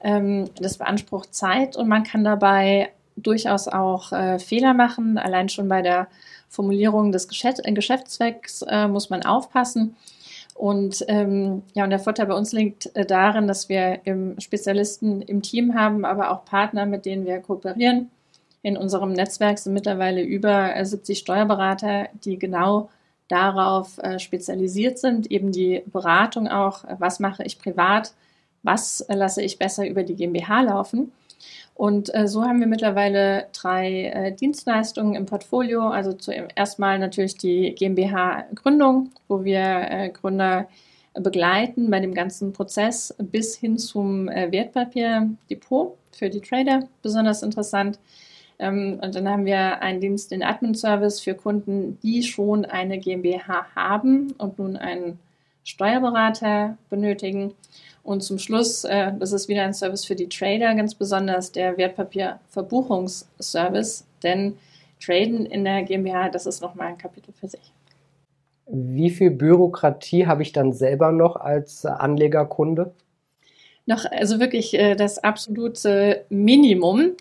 Ähm, 0.00 0.46
das 0.58 0.78
beansprucht 0.78 1.34
Zeit 1.34 1.76
und 1.76 1.88
man 1.88 2.02
kann 2.04 2.24
dabei 2.24 2.90
durchaus 3.16 3.68
auch 3.68 4.12
äh, 4.12 4.38
Fehler 4.38 4.74
machen, 4.74 5.18
allein 5.18 5.48
schon 5.48 5.68
bei 5.68 5.82
der 5.82 6.08
Formulierung 6.48 7.12
des 7.12 7.28
Geschäft, 7.28 7.60
äh, 7.64 7.72
Geschäftszwecks 7.72 8.62
äh, 8.62 8.88
muss 8.88 9.10
man 9.10 9.24
aufpassen. 9.24 9.96
Und 10.54 11.04
ähm, 11.08 11.62
ja, 11.74 11.84
und 11.84 11.90
der 11.90 11.98
Vorteil 11.98 12.26
bei 12.26 12.34
uns 12.34 12.52
liegt 12.52 12.94
äh, 12.96 13.04
darin, 13.04 13.46
dass 13.46 13.68
wir 13.68 14.00
im 14.04 14.40
Spezialisten 14.40 15.20
im 15.22 15.42
Team 15.42 15.74
haben, 15.74 16.04
aber 16.04 16.30
auch 16.30 16.44
Partner, 16.44 16.86
mit 16.86 17.04
denen 17.04 17.26
wir 17.26 17.40
kooperieren. 17.40 18.10
In 18.62 18.76
unserem 18.76 19.12
Netzwerk 19.12 19.58
sind 19.58 19.74
mittlerweile 19.74 20.22
über 20.22 20.72
70 20.82 21.16
äh, 21.16 21.20
Steuerberater, 21.20 22.08
die 22.24 22.38
genau 22.38 22.88
darauf 23.28 23.98
äh, 23.98 24.18
spezialisiert 24.18 24.98
sind, 24.98 25.30
eben 25.30 25.52
die 25.52 25.82
Beratung 25.86 26.48
auch, 26.48 26.84
was 26.98 27.20
mache 27.20 27.42
ich 27.44 27.58
privat, 27.58 28.14
was 28.62 29.04
lasse 29.08 29.42
ich 29.42 29.58
besser 29.58 29.86
über 29.86 30.04
die 30.04 30.14
GmbH 30.14 30.62
laufen. 30.62 31.12
Und 31.74 32.14
äh, 32.14 32.26
so 32.26 32.42
haben 32.42 32.60
wir 32.60 32.66
mittlerweile 32.66 33.48
drei 33.52 34.04
äh, 34.04 34.32
Dienstleistungen 34.32 35.14
im 35.14 35.26
Portfolio. 35.26 35.88
Also 35.88 36.14
zuerst 36.14 36.78
mal 36.78 36.98
natürlich 36.98 37.36
die 37.36 37.74
GmbH-Gründung, 37.74 39.10
wo 39.28 39.44
wir 39.44 39.60
äh, 39.60 40.08
Gründer 40.08 40.68
begleiten 41.14 41.90
bei 41.90 42.00
dem 42.00 42.14
ganzen 42.14 42.52
Prozess 42.52 43.14
bis 43.18 43.56
hin 43.56 43.78
zum 43.78 44.28
äh, 44.28 44.50
Wertpapierdepot 44.52 45.96
für 46.12 46.30
die 46.30 46.40
Trader. 46.40 46.88
Besonders 47.02 47.42
interessant. 47.42 47.98
Ähm, 48.58 48.98
und 49.02 49.14
dann 49.14 49.28
haben 49.28 49.44
wir 49.44 49.82
einen 49.82 50.00
Dienst 50.00 50.32
in 50.32 50.42
Admin-Service 50.42 51.20
für 51.20 51.34
Kunden, 51.34 51.98
die 52.02 52.22
schon 52.22 52.64
eine 52.64 52.98
GmbH 52.98 53.66
haben 53.74 54.32
und 54.38 54.58
nun 54.58 54.76
einen 54.76 55.18
Steuerberater 55.66 56.78
benötigen. 56.88 57.52
Und 58.02 58.22
zum 58.22 58.38
Schluss, 58.38 58.84
äh, 58.84 59.12
das 59.18 59.32
ist 59.32 59.48
wieder 59.48 59.64
ein 59.64 59.74
Service 59.74 60.06
für 60.06 60.14
die 60.14 60.28
Trader, 60.28 60.74
ganz 60.74 60.94
besonders 60.94 61.52
der 61.52 61.76
Wertpapierverbuchungsservice, 61.76 64.06
denn 64.22 64.56
Traden 65.04 65.44
in 65.44 65.64
der 65.64 65.82
GmbH, 65.82 66.30
das 66.30 66.46
ist 66.46 66.62
nochmal 66.62 66.86
ein 66.88 66.98
Kapitel 66.98 67.32
für 67.32 67.48
sich. 67.48 67.72
Wie 68.68 69.10
viel 69.10 69.30
Bürokratie 69.30 70.26
habe 70.26 70.42
ich 70.42 70.52
dann 70.52 70.72
selber 70.72 71.12
noch 71.12 71.36
als 71.36 71.84
Anlegerkunde? 71.84 72.92
Noch, 73.86 74.04
also 74.10 74.40
wirklich 74.40 74.74
äh, 74.74 74.94
das 74.94 75.18
absolute 75.18 76.24
Minimum. 76.28 77.12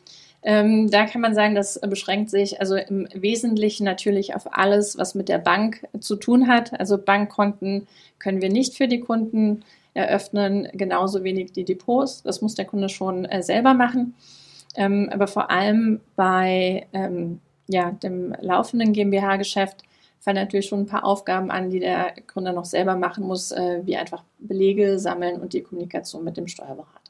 Ähm, 0.48 0.92
da 0.92 1.08
kann 1.08 1.22
man 1.22 1.34
sagen, 1.34 1.56
das 1.56 1.82
beschränkt 1.82 2.30
sich 2.30 2.60
also 2.62 2.76
im 2.76 3.08
Wesentlichen 3.16 3.84
natürlich 3.84 4.36
auf 4.36 4.56
alles, 4.56 4.96
was 4.96 5.16
mit 5.16 5.28
der 5.28 5.40
Bank 5.40 5.88
zu 6.00 6.16
tun 6.16 6.48
hat. 6.48 6.80
Also 6.80 7.00
Bankkonten 7.00 7.88
können 8.20 8.44
wir 8.44 8.50
nicht 8.50 8.76
für 8.76 8.88
die 8.88 9.00
Kunden 9.00 9.66
eröffnen, 9.96 10.68
genauso 10.74 11.24
wenig 11.24 11.52
die 11.54 11.66
Depots. 11.66 12.22
Das 12.22 12.42
muss 12.42 12.54
der 12.54 12.66
Kunde 12.66 12.90
schon 12.90 13.26
äh, 13.26 13.42
selber 13.42 13.74
machen. 13.74 14.14
Ähm, 14.76 15.10
aber 15.12 15.26
vor 15.26 15.50
allem 15.50 16.02
bei 16.16 16.86
ähm, 16.94 17.40
ja, 17.68 17.92
dem 17.92 18.36
laufenden 18.40 18.94
GmbH-Geschäft 18.94 19.82
fallen 20.20 20.36
natürlich 20.36 20.68
schon 20.68 20.82
ein 20.82 20.86
paar 20.86 21.06
Aufgaben 21.06 21.50
an, 21.50 21.72
die 21.72 21.80
der 21.80 22.14
Gründer 22.28 22.54
noch 22.54 22.66
selber 22.66 22.96
machen 22.96 23.26
muss, 23.26 23.52
äh, 23.52 23.82
wie 23.84 23.98
einfach 23.98 24.24
Belege 24.38 25.00
sammeln 25.00 25.42
und 25.42 25.54
die 25.54 25.62
Kommunikation 25.62 26.24
mit 26.24 26.38
dem 26.38 26.48
Steuerberater. 26.48 27.05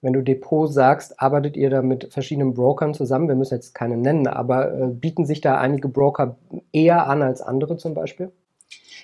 Wenn 0.00 0.12
du 0.12 0.22
Depot 0.22 0.72
sagst, 0.72 1.20
arbeitet 1.20 1.56
ihr 1.56 1.70
da 1.70 1.82
mit 1.82 2.12
verschiedenen 2.12 2.54
Brokern 2.54 2.94
zusammen? 2.94 3.28
Wir 3.28 3.34
müssen 3.34 3.54
jetzt 3.54 3.74
keine 3.74 3.96
nennen, 3.96 4.28
aber 4.28 4.72
äh, 4.72 4.86
bieten 4.86 5.26
sich 5.26 5.40
da 5.40 5.58
einige 5.58 5.88
Broker 5.88 6.36
eher 6.72 7.08
an 7.08 7.22
als 7.22 7.42
andere 7.42 7.76
zum 7.76 7.94
Beispiel? 7.94 8.30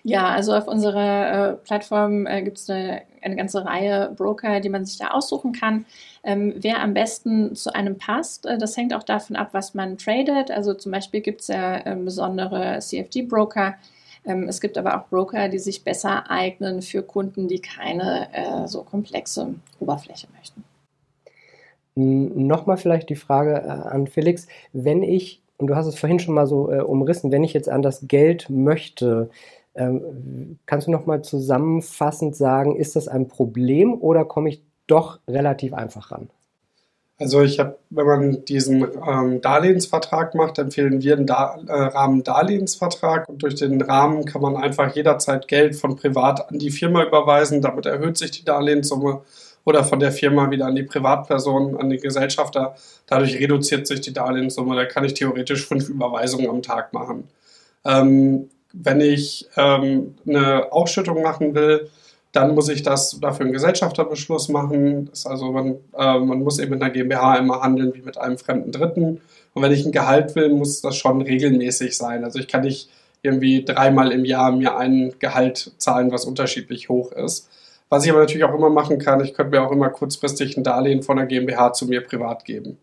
Ja, 0.06 0.28
also 0.28 0.54
auf 0.54 0.68
unserer 0.68 1.52
äh, 1.52 1.52
Plattform 1.54 2.26
äh, 2.26 2.42
gibt 2.42 2.58
es 2.58 2.68
eine, 2.68 3.02
eine, 3.22 3.36
ganze 3.36 3.64
Reihe 3.64 4.12
Broker, 4.14 4.60
die 4.60 4.68
man 4.68 4.84
sich 4.84 4.98
da 4.98 5.08
aussuchen 5.08 5.52
kann. 5.52 5.86
Ähm, 6.22 6.54
wer 6.58 6.82
am 6.82 6.92
besten 6.92 7.56
zu 7.56 7.74
einem 7.74 7.96
passt, 7.96 8.44
äh, 8.44 8.58
das 8.58 8.76
hängt 8.76 8.94
auch 8.94 9.02
davon 9.02 9.34
ab, 9.34 9.48
was 9.52 9.72
man 9.72 9.96
tradet. 9.96 10.50
Also 10.50 10.74
zum 10.74 10.92
Beispiel 10.92 11.22
gibt 11.22 11.40
es 11.40 11.48
ja 11.48 11.86
ähm, 11.86 12.04
besondere 12.04 12.78
CFD-Broker. 12.80 13.76
Ähm, 14.26 14.46
es 14.46 14.60
gibt 14.60 14.76
aber 14.76 15.00
auch 15.00 15.08
Broker, 15.08 15.48
die 15.48 15.58
sich 15.58 15.84
besser 15.84 16.30
eignen 16.30 16.82
für 16.82 17.02
Kunden, 17.02 17.48
die 17.48 17.60
keine 17.60 18.28
äh, 18.32 18.68
so 18.68 18.82
komplexe 18.82 19.54
Oberfläche 19.80 20.28
möchten. 20.36 20.64
Nochmal 21.94 22.76
vielleicht 22.76 23.08
die 23.08 23.16
Frage 23.16 23.54
äh, 23.54 23.68
an 23.68 24.06
Felix, 24.06 24.46
wenn 24.72 25.02
ich, 25.02 25.42
und 25.58 25.68
du 25.68 25.76
hast 25.76 25.86
es 25.86 25.98
vorhin 25.98 26.18
schon 26.18 26.34
mal 26.34 26.46
so 26.46 26.70
äh, 26.72 26.80
umrissen, 26.80 27.30
wenn 27.30 27.44
ich 27.44 27.52
jetzt 27.52 27.68
an 27.68 27.82
das 27.82 28.08
Geld 28.08 28.50
möchte, 28.50 29.30
ähm, 29.76 30.58
kannst 30.66 30.86
du 30.86 30.90
nochmal 30.90 31.22
zusammenfassend 31.22 32.36
sagen, 32.36 32.76
ist 32.76 32.96
das 32.96 33.08
ein 33.08 33.28
Problem 33.28 33.94
oder 33.94 34.24
komme 34.24 34.48
ich 34.48 34.62
doch 34.86 35.18
relativ 35.28 35.72
einfach 35.72 36.10
ran? 36.10 36.28
Also 37.16 37.42
ich 37.42 37.60
habe, 37.60 37.78
wenn 37.90 38.06
man 38.06 38.44
diesen 38.44 38.84
ähm, 39.06 39.40
Darlehensvertrag 39.40 40.34
macht, 40.34 40.58
empfehlen 40.58 41.00
wir 41.00 41.16
einen 41.16 41.26
da 41.26 41.56
äh, 41.66 41.72
Rahmendarlehensvertrag 41.72 43.28
und 43.28 43.42
durch 43.42 43.54
den 43.54 43.80
Rahmen 43.80 44.24
kann 44.24 44.42
man 44.42 44.56
einfach 44.56 44.94
jederzeit 44.96 45.46
Geld 45.46 45.76
von 45.76 45.94
privat 45.94 46.50
an 46.50 46.58
die 46.58 46.72
Firma 46.72 47.04
überweisen. 47.04 47.62
Damit 47.62 47.86
erhöht 47.86 48.18
sich 48.18 48.32
die 48.32 48.44
Darlehenssumme 48.44 49.20
oder 49.64 49.85
von 49.85 49.99
der 49.99 50.12
Firma 50.12 50.50
wieder 50.50 50.66
an 50.66 50.75
die 50.75 50.83
Privatperson, 50.83 51.76
an 51.76 51.90
die 51.90 51.99
Gesellschafter. 51.99 52.76
Dadurch 53.06 53.38
reduziert 53.38 53.87
sich 53.87 54.00
die 54.00 54.12
Darlehenssumme. 54.12 54.76
Da 54.76 54.85
kann 54.85 55.04
ich 55.04 55.14
theoretisch 55.14 55.66
fünf 55.66 55.88
Überweisungen 55.88 56.49
am 56.49 56.62
Tag 56.62 56.92
machen. 56.92 57.28
Ähm, 57.85 58.50
wenn 58.73 59.00
ich 59.00 59.47
ähm, 59.56 60.16
eine 60.26 60.73
Ausschüttung 60.73 61.23
machen 61.23 61.54
will, 61.54 61.88
dann 62.33 62.54
muss 62.54 62.68
ich 62.68 62.83
das 62.83 63.18
dafür 63.21 63.44
einen 63.44 63.52
Gesellschafterbeschluss 63.52 64.49
machen. 64.49 65.09
Also 65.25 65.52
man, 65.52 65.76
äh, 65.97 66.18
man 66.18 66.40
muss 66.40 66.59
eben 66.59 66.73
mit 66.73 66.83
einer 66.83 66.90
GmbH 66.90 67.37
immer 67.37 67.61
handeln 67.62 67.94
wie 67.94 68.02
mit 68.02 68.18
einem 68.18 68.38
fremden 68.38 68.73
Dritten. 68.73 69.21
Und 69.54 69.62
wenn 69.62 69.73
ich 69.73 69.87
ein 69.87 69.92
Gehalt 69.92 70.35
will, 70.35 70.49
muss 70.49 70.80
das 70.80 70.97
schon 70.97 71.23
regelmäßig 71.23 71.97
sein. 71.97 72.25
Also 72.25 72.40
ich 72.40 72.49
kann 72.49 72.62
nicht 72.62 72.90
irgendwie 73.23 73.64
dreimal 73.64 74.11
im 74.11 74.25
Jahr 74.25 74.50
mir 74.50 74.76
ein 74.76 75.14
Gehalt 75.21 75.73
zahlen, 75.78 76.11
was 76.11 76.25
unterschiedlich 76.25 76.88
hoch 76.88 77.12
ist. 77.12 77.49
Was 77.88 78.04
ich 78.04 78.10
aber 78.10 78.20
natürlich 78.20 78.44
auch 78.44 78.54
immer 78.54 78.70
machen 78.70 78.98
kann, 78.98 79.22
ich 79.22 79.34
könnte 79.34 79.56
mir 79.56 79.66
auch 79.66 79.72
immer 79.72 79.90
kurzfristig 79.90 80.56
ein 80.56 80.64
Darlehen 80.64 81.02
von 81.02 81.16
der 81.16 81.26
GmbH 81.26 81.72
zu 81.72 81.86
mir 81.86 82.00
privat 82.00 82.44
geben. 82.44 82.78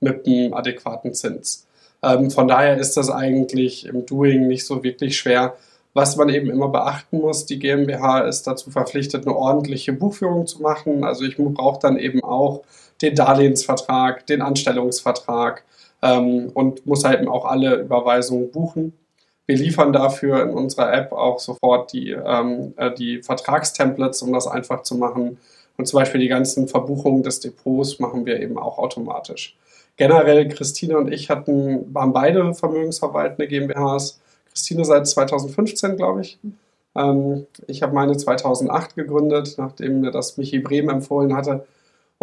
Mit 0.00 0.26
einem 0.26 0.54
adäquaten 0.54 1.14
Zins. 1.14 1.66
Ähm, 2.02 2.30
von 2.30 2.46
daher 2.46 2.76
ist 2.76 2.96
das 2.96 3.10
eigentlich 3.10 3.86
im 3.86 4.06
Doing 4.06 4.46
nicht 4.46 4.66
so 4.66 4.84
wirklich 4.84 5.16
schwer. 5.16 5.56
Was 5.94 6.16
man 6.16 6.28
eben 6.28 6.50
immer 6.50 6.68
beachten 6.68 7.18
muss, 7.18 7.46
die 7.46 7.60
GmbH 7.60 8.20
ist 8.22 8.46
dazu 8.46 8.70
verpflichtet, 8.70 9.26
eine 9.26 9.36
ordentliche 9.36 9.92
Buchführung 9.92 10.46
zu 10.46 10.60
machen. 10.60 11.04
Also 11.04 11.24
ich 11.24 11.36
brauche 11.36 11.78
dann 11.80 11.96
eben 11.96 12.22
auch 12.22 12.62
den 13.00 13.14
Darlehensvertrag, 13.14 14.26
den 14.26 14.42
Anstellungsvertrag 14.42 15.64
ähm, 16.02 16.50
und 16.52 16.84
muss 16.84 17.04
halt 17.04 17.20
eben 17.20 17.30
auch 17.30 17.44
alle 17.44 17.76
Überweisungen 17.76 18.50
buchen. 18.50 18.92
Wir 19.46 19.56
liefern 19.56 19.92
dafür 19.92 20.42
in 20.42 20.50
unserer 20.50 20.92
App 20.92 21.12
auch 21.12 21.38
sofort 21.38 21.92
die, 21.92 22.10
ähm, 22.10 22.72
äh, 22.76 22.92
die 22.92 23.22
Vertragstemplates, 23.22 24.22
um 24.22 24.32
das 24.32 24.46
einfach 24.46 24.82
zu 24.82 24.96
machen. 24.96 25.38
Und 25.76 25.86
zum 25.86 25.98
Beispiel 25.98 26.20
die 26.20 26.28
ganzen 26.28 26.68
Verbuchungen 26.68 27.22
des 27.22 27.40
Depots 27.40 27.98
machen 27.98 28.24
wir 28.26 28.40
eben 28.40 28.58
auch 28.58 28.78
automatisch. 28.78 29.56
Generell, 29.96 30.48
Christine 30.48 30.98
und 30.98 31.12
ich 31.12 31.30
hatten, 31.30 31.92
waren 31.94 32.12
beide 32.12 32.54
vermögensverwaltende 32.54 33.46
GmbHs. 33.46 34.20
Christine 34.50 34.84
seit 34.84 35.06
2015, 35.06 35.96
glaube 35.96 36.22
ich. 36.22 36.38
Ähm, 36.96 37.46
ich 37.66 37.82
habe 37.82 37.94
meine 37.94 38.16
2008 38.16 38.94
gegründet, 38.96 39.54
nachdem 39.58 40.00
mir 40.00 40.10
das 40.10 40.36
Michi 40.36 40.60
Brehm 40.60 40.88
empfohlen 40.88 41.36
hatte. 41.36 41.66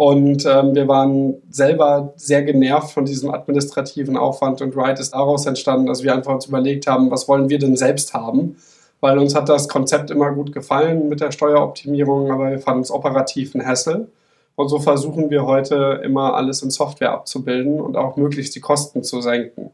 Und 0.02 0.44
ähm, 0.46 0.74
wir 0.74 0.88
waren 0.88 1.36
selber 1.48 2.12
sehr 2.16 2.42
genervt 2.42 2.90
von 2.90 3.04
diesem 3.04 3.30
administrativen 3.30 4.16
Aufwand 4.16 4.60
und 4.60 4.74
Wright 4.74 4.98
ist 4.98 5.14
daraus 5.14 5.46
entstanden, 5.46 5.86
dass 5.86 6.02
wir 6.02 6.12
einfach 6.12 6.34
uns 6.34 6.46
überlegt 6.46 6.88
haben, 6.88 7.12
was 7.12 7.28
wollen 7.28 7.48
wir 7.48 7.60
denn 7.60 7.76
selbst 7.76 8.12
haben? 8.12 8.56
Weil 8.98 9.16
uns 9.16 9.36
hat 9.36 9.48
das 9.48 9.68
Konzept 9.68 10.10
immer 10.10 10.32
gut 10.32 10.52
gefallen 10.52 11.08
mit 11.08 11.20
der 11.20 11.30
Steueroptimierung, 11.30 12.32
aber 12.32 12.50
wir 12.50 12.58
fanden 12.58 12.82
es 12.82 12.90
operativ 12.90 13.54
ein 13.54 13.64
Hassel. 13.64 14.08
Und 14.56 14.70
so 14.70 14.80
versuchen 14.80 15.30
wir 15.30 15.46
heute 15.46 16.00
immer 16.02 16.34
alles 16.34 16.62
in 16.62 16.70
Software 16.70 17.12
abzubilden 17.12 17.80
und 17.80 17.96
auch 17.96 18.16
möglichst 18.16 18.56
die 18.56 18.60
Kosten 18.60 19.04
zu 19.04 19.20
senken. 19.20 19.70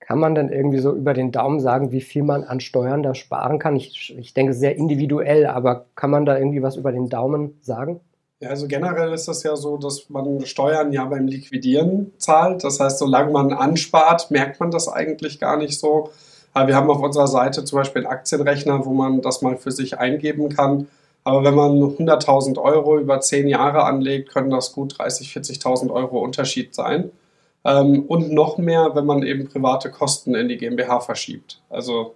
Kann 0.00 0.18
man 0.18 0.34
dann 0.34 0.48
irgendwie 0.48 0.80
so 0.80 0.92
über 0.92 1.14
den 1.14 1.30
Daumen 1.30 1.60
sagen, 1.60 1.92
wie 1.92 2.00
viel 2.00 2.24
man 2.24 2.42
an 2.42 2.58
Steuern 2.58 3.04
da 3.04 3.14
sparen 3.14 3.60
kann? 3.60 3.76
Ich, 3.76 4.16
ich 4.18 4.34
denke 4.34 4.52
sehr 4.52 4.74
individuell, 4.74 5.46
aber 5.46 5.86
kann 5.94 6.10
man 6.10 6.26
da 6.26 6.36
irgendwie 6.36 6.60
was 6.64 6.74
über 6.74 6.90
den 6.90 7.08
Daumen 7.08 7.56
sagen? 7.60 8.00
Ja, 8.44 8.50
also 8.50 8.68
generell 8.68 9.10
ist 9.14 9.26
das 9.26 9.42
ja 9.42 9.56
so, 9.56 9.78
dass 9.78 10.10
man 10.10 10.44
Steuern 10.44 10.92
ja 10.92 11.06
beim 11.06 11.26
Liquidieren 11.26 12.12
zahlt. 12.18 12.62
Das 12.62 12.78
heißt, 12.78 12.98
solange 12.98 13.32
man 13.32 13.54
anspart, 13.54 14.30
merkt 14.30 14.60
man 14.60 14.70
das 14.70 14.86
eigentlich 14.86 15.40
gar 15.40 15.56
nicht 15.56 15.80
so. 15.80 16.10
Aber 16.52 16.68
wir 16.68 16.76
haben 16.76 16.90
auf 16.90 17.00
unserer 17.00 17.26
Seite 17.26 17.64
zum 17.64 17.78
Beispiel 17.78 18.02
einen 18.02 18.12
Aktienrechner, 18.12 18.84
wo 18.84 18.92
man 18.92 19.22
das 19.22 19.40
mal 19.40 19.56
für 19.56 19.72
sich 19.72 19.98
eingeben 19.98 20.50
kann. 20.50 20.88
Aber 21.24 21.42
wenn 21.42 21.54
man 21.54 21.72
100.000 21.78 22.60
Euro 22.60 22.98
über 22.98 23.18
10 23.18 23.48
Jahre 23.48 23.84
anlegt, 23.84 24.28
können 24.28 24.50
das 24.50 24.72
gut 24.72 24.92
30.000, 24.92 25.62
40.000 25.62 25.90
Euro 25.90 26.18
Unterschied 26.18 26.74
sein. 26.74 27.12
Ähm, 27.64 28.04
und 28.08 28.30
noch 28.30 28.58
mehr, 28.58 28.90
wenn 28.92 29.06
man 29.06 29.22
eben 29.22 29.48
private 29.48 29.90
Kosten 29.90 30.34
in 30.34 30.50
die 30.50 30.58
GmbH 30.58 31.00
verschiebt. 31.00 31.62
Also 31.70 32.14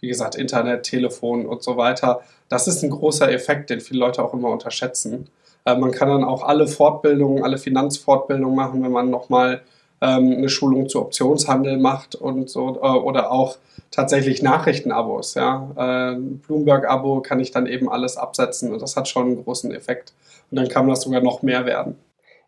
wie 0.00 0.08
gesagt, 0.08 0.34
Internet, 0.34 0.84
Telefon 0.84 1.44
und 1.44 1.62
so 1.62 1.76
weiter. 1.76 2.22
Das 2.48 2.68
ist 2.68 2.82
ein 2.82 2.88
großer 2.88 3.30
Effekt, 3.30 3.68
den 3.68 3.82
viele 3.82 4.00
Leute 4.00 4.24
auch 4.24 4.32
immer 4.32 4.48
unterschätzen. 4.48 5.28
Äh, 5.68 5.76
man 5.76 5.92
kann 5.92 6.08
dann 6.08 6.24
auch 6.24 6.42
alle 6.42 6.66
Fortbildungen, 6.66 7.44
alle 7.44 7.58
Finanzfortbildungen 7.58 8.56
machen, 8.56 8.82
wenn 8.82 8.92
man 8.92 9.10
nochmal 9.10 9.62
ähm, 10.00 10.34
eine 10.38 10.48
Schulung 10.48 10.88
zu 10.88 11.00
Optionshandel 11.00 11.76
macht 11.76 12.14
und 12.14 12.48
so 12.48 12.78
äh, 12.82 12.86
oder 12.86 13.30
auch 13.32 13.58
tatsächlich 13.90 14.42
Nachrichtenabos. 14.42 15.34
Ja? 15.34 16.14
Äh, 16.14 16.16
Bloomberg-Abo 16.16 17.20
kann 17.20 17.40
ich 17.40 17.50
dann 17.50 17.66
eben 17.66 17.88
alles 17.88 18.16
absetzen 18.16 18.72
und 18.72 18.80
das 18.80 18.96
hat 18.96 19.08
schon 19.08 19.26
einen 19.26 19.44
großen 19.44 19.72
Effekt. 19.72 20.12
Und 20.50 20.56
dann 20.56 20.68
kann 20.68 20.88
das 20.88 21.02
sogar 21.02 21.20
noch 21.20 21.42
mehr 21.42 21.66
werden. 21.66 21.96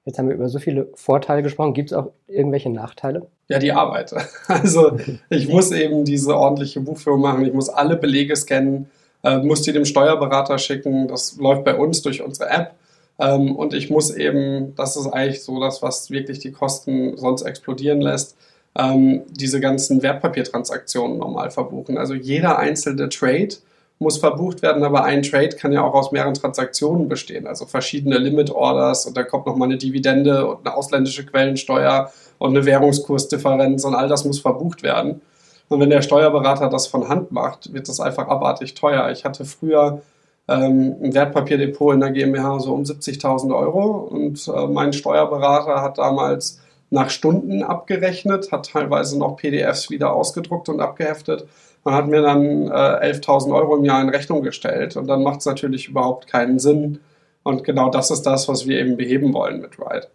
Jetzt 0.07 0.19
haben 0.19 0.29
wir 0.29 0.35
über 0.35 0.49
so 0.49 0.59
viele 0.59 0.89
Vorteile 0.95 1.43
gesprochen. 1.43 1.75
Gibt 1.75 1.93
es 1.93 1.97
auch 1.97 2.11
irgendwelche 2.27 2.71
Nachteile? 2.71 3.27
Ja, 3.49 3.59
die 3.59 3.73
Arbeit. 3.73 4.15
Also 4.49 4.99
ich 5.29 5.49
muss 5.49 5.73
eben 5.73 6.05
diese 6.05 6.37
ordentliche 6.37 6.81
Buchführung 6.81 7.21
machen. 7.21 7.45
Ich 7.45 7.53
muss 7.53 7.69
alle 7.69 7.97
Belege 7.97 8.35
scannen, 8.35 8.89
äh, 9.23 9.39
muss 9.39 9.63
die 9.63 9.73
dem 9.73 9.85
Steuerberater 9.85 10.57
schicken. 10.57 11.09
Das 11.09 11.37
läuft 11.37 11.65
bei 11.65 11.75
uns 11.75 12.01
durch 12.01 12.23
unsere 12.23 12.49
App. 12.49 12.75
Ähm, 13.21 13.55
und 13.55 13.75
ich 13.75 13.91
muss 13.91 14.11
eben, 14.11 14.75
das 14.77 14.97
ist 14.97 15.07
eigentlich 15.07 15.43
so 15.43 15.61
das, 15.61 15.83
was 15.83 16.11
wirklich 16.11 16.39
die 16.39 16.53
Kosten 16.53 17.17
sonst 17.17 17.43
explodieren 17.43 18.01
lässt, 18.01 18.37
ähm, 18.77 19.23
diese 19.31 19.61
ganzen 19.61 20.03
Wertpapiertransaktionen 20.03 21.19
normal 21.19 21.51
verbuchen. 21.51 21.99
Also 21.99 22.15
jeder 22.15 22.59
einzelne 22.59 23.09
Trade 23.09 23.57
muss 23.99 24.17
verbucht 24.17 24.63
werden, 24.63 24.83
aber 24.83 25.05
ein 25.05 25.23
Trade 25.23 25.51
kann 25.57 25.73
ja 25.73 25.83
auch 25.83 25.93
aus 25.93 26.11
mehreren 26.11 26.33
Transaktionen 26.33 27.09
bestehen, 27.09 27.47
also 27.47 27.67
verschiedene 27.67 28.17
Limit 28.17 28.51
Orders 28.51 29.05
und 29.05 29.15
da 29.15 29.25
kommt 29.25 29.45
nochmal 29.45 29.69
eine 29.69 29.77
Dividende 29.77 30.47
und 30.47 30.67
eine 30.67 30.75
ausländische 30.75 31.27
Quellensteuer 31.27 32.11
und 32.39 32.57
eine 32.57 32.65
Währungskursdifferenz 32.65 33.85
und 33.85 33.95
all 33.95 34.09
das 34.09 34.25
muss 34.25 34.41
verbucht 34.41 34.83
werden. 34.83 35.21
Und 35.69 35.81
wenn 35.81 35.91
der 35.91 36.01
Steuerberater 36.01 36.71
das 36.71 36.87
von 36.87 37.09
Hand 37.09 37.31
macht, 37.31 37.75
wird 37.75 37.89
das 37.89 38.01
einfach 38.01 38.27
abartig 38.29 38.75
teuer. 38.75 39.11
Ich 39.11 39.27
hatte 39.27 39.45
früher 39.45 40.01
ähm, 40.49 40.97
ein 41.03 41.15
Wertpapierdepot 41.15 41.95
in 41.95 42.01
der 42.01 42.11
GmbH 42.11 42.61
so 42.61 42.75
um 42.75 42.83
70.000 42.83 43.57
Euro 43.57 44.09
und 44.11 44.47
äh, 44.49 44.67
mein 44.67 44.93
Steuerberater 44.93 45.83
hat 45.83 45.99
damals 45.99 46.61
nach 46.91 47.11
Stunden 47.11 47.63
abgerechnet, 47.63 48.51
hat 48.53 48.71
teilweise 48.71 49.19
noch 49.19 49.37
PDFs 49.37 49.91
wieder 49.91 50.13
ausgedruckt 50.13 50.69
und 50.69 50.81
abgeheftet. 50.81 51.47
und 51.85 51.95
hat 51.95 52.09
mir 52.09 52.21
dann 52.21 52.67
äh, 52.67 53.13
11.000 53.13 53.55
Euro 53.55 53.77
im 53.77 53.85
Jahr 53.85 54.03
in 54.03 54.11
Rechnung 54.11 54.43
gestellt. 54.43 54.97
Und 54.97 55.07
dann 55.07 55.23
macht 55.23 55.41
es 55.41 55.47
natürlich 55.47 55.89
überhaupt 55.89 56.27
keinen 56.27 56.59
Sinn. 56.59 57.01
Und 57.43 57.65
genau 57.65 57.91
das 57.91 58.11
ist 58.11 58.23
das, 58.23 58.49
was 58.49 58.67
wir 58.67 58.79
eben 58.81 58.97
beheben 58.97 59.33
wollen 59.33 59.61
mit 59.61 59.79
Ride. 59.79 60.09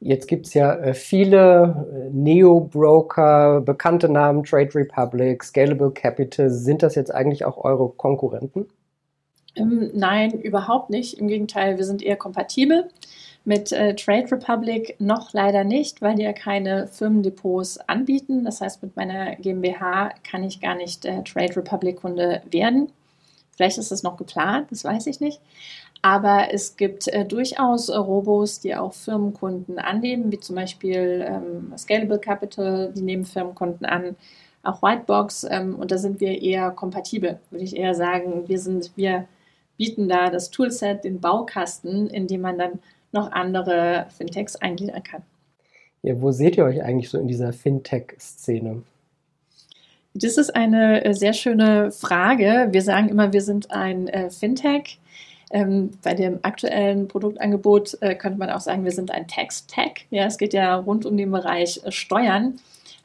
Jetzt 0.00 0.28
gibt 0.28 0.46
es 0.46 0.54
ja 0.54 0.74
äh, 0.74 0.94
viele 0.94 1.86
äh, 1.92 2.10
Neo-Broker, 2.12 3.60
bekannte 3.60 4.08
Namen, 4.08 4.44
Trade 4.44 4.74
Republic, 4.74 5.42
Scalable 5.42 5.90
Capital. 5.90 6.50
Sind 6.50 6.82
das 6.82 6.94
jetzt 6.94 7.12
eigentlich 7.12 7.44
auch 7.44 7.64
eure 7.64 7.90
Konkurrenten? 7.90 8.68
Ähm, 9.54 9.90
nein, 9.94 10.32
überhaupt 10.40 10.90
nicht. 10.90 11.14
Im 11.18 11.28
Gegenteil, 11.28 11.78
wir 11.78 11.84
sind 11.84 12.02
eher 12.02 12.16
kompatibel. 12.16 12.88
Mit 13.44 13.72
äh, 13.72 13.94
Trade 13.94 14.30
Republic 14.32 14.96
noch 14.98 15.32
leider 15.32 15.64
nicht, 15.64 16.02
weil 16.02 16.16
die 16.16 16.22
ja 16.22 16.32
keine 16.32 16.86
Firmendepots 16.86 17.78
anbieten. 17.88 18.44
Das 18.44 18.60
heißt, 18.60 18.82
mit 18.82 18.94
meiner 18.96 19.36
GmbH 19.36 20.10
kann 20.22 20.44
ich 20.44 20.60
gar 20.60 20.74
nicht 20.74 21.04
äh, 21.04 21.22
Trade 21.22 21.56
Republic 21.56 21.96
Kunde 21.96 22.42
werden. 22.50 22.92
Vielleicht 23.56 23.78
ist 23.78 23.90
das 23.90 24.02
noch 24.02 24.16
geplant, 24.16 24.70
das 24.70 24.84
weiß 24.84 25.06
ich 25.08 25.20
nicht. 25.20 25.40
Aber 26.00 26.52
es 26.52 26.76
gibt 26.76 27.08
äh, 27.08 27.24
durchaus 27.24 27.90
Robos, 27.90 28.60
die 28.60 28.76
auch 28.76 28.92
Firmenkunden 28.92 29.78
annehmen, 29.78 30.30
wie 30.30 30.38
zum 30.38 30.54
Beispiel 30.54 31.26
ähm, 31.28 31.72
Scalable 31.76 32.20
Capital, 32.20 32.92
die 32.94 33.02
nehmen 33.02 33.24
Firmenkunden 33.24 33.84
an, 33.84 34.14
auch 34.62 34.82
Whitebox. 34.82 35.44
Ähm, 35.50 35.74
und 35.74 35.90
da 35.90 35.98
sind 35.98 36.20
wir 36.20 36.40
eher 36.40 36.70
kompatibel, 36.70 37.40
würde 37.50 37.64
ich 37.64 37.76
eher 37.76 37.94
sagen. 37.94 38.44
Wir 38.46 38.60
sind, 38.60 38.92
wir 38.94 39.26
bieten 39.78 40.08
da 40.08 40.28
das 40.28 40.50
Toolset, 40.50 41.04
den 41.04 41.20
Baukasten, 41.20 42.08
in 42.10 42.26
dem 42.26 42.42
man 42.42 42.58
dann 42.58 42.80
noch 43.12 43.32
andere 43.32 44.06
Fintechs 44.14 44.56
eingliedern 44.56 45.02
kann. 45.02 45.22
Ja, 46.02 46.20
wo 46.20 46.30
seht 46.30 46.56
ihr 46.56 46.64
euch 46.64 46.82
eigentlich 46.82 47.08
so 47.08 47.18
in 47.18 47.26
dieser 47.26 47.52
Fintech-Szene? 47.52 48.82
Das 50.14 50.36
ist 50.36 50.54
eine 50.54 51.04
äh, 51.04 51.14
sehr 51.14 51.32
schöne 51.32 51.90
Frage. 51.90 52.68
Wir 52.70 52.82
sagen 52.82 53.08
immer, 53.08 53.32
wir 53.32 53.42
sind 53.42 53.70
ein 53.70 54.08
äh, 54.08 54.30
Fintech. 54.30 54.98
Ähm, 55.50 55.92
bei 56.02 56.14
dem 56.14 56.40
aktuellen 56.42 57.08
Produktangebot 57.08 57.96
äh, 58.00 58.14
könnte 58.14 58.38
man 58.38 58.50
auch 58.50 58.60
sagen, 58.60 58.84
wir 58.84 58.92
sind 58.92 59.10
ein 59.10 59.26
Tax-Tech. 59.26 60.06
Ja, 60.10 60.26
es 60.26 60.36
geht 60.36 60.52
ja 60.52 60.76
rund 60.76 61.06
um 61.06 61.16
den 61.16 61.30
Bereich 61.30 61.80
äh, 61.84 61.90
Steuern. 61.90 62.58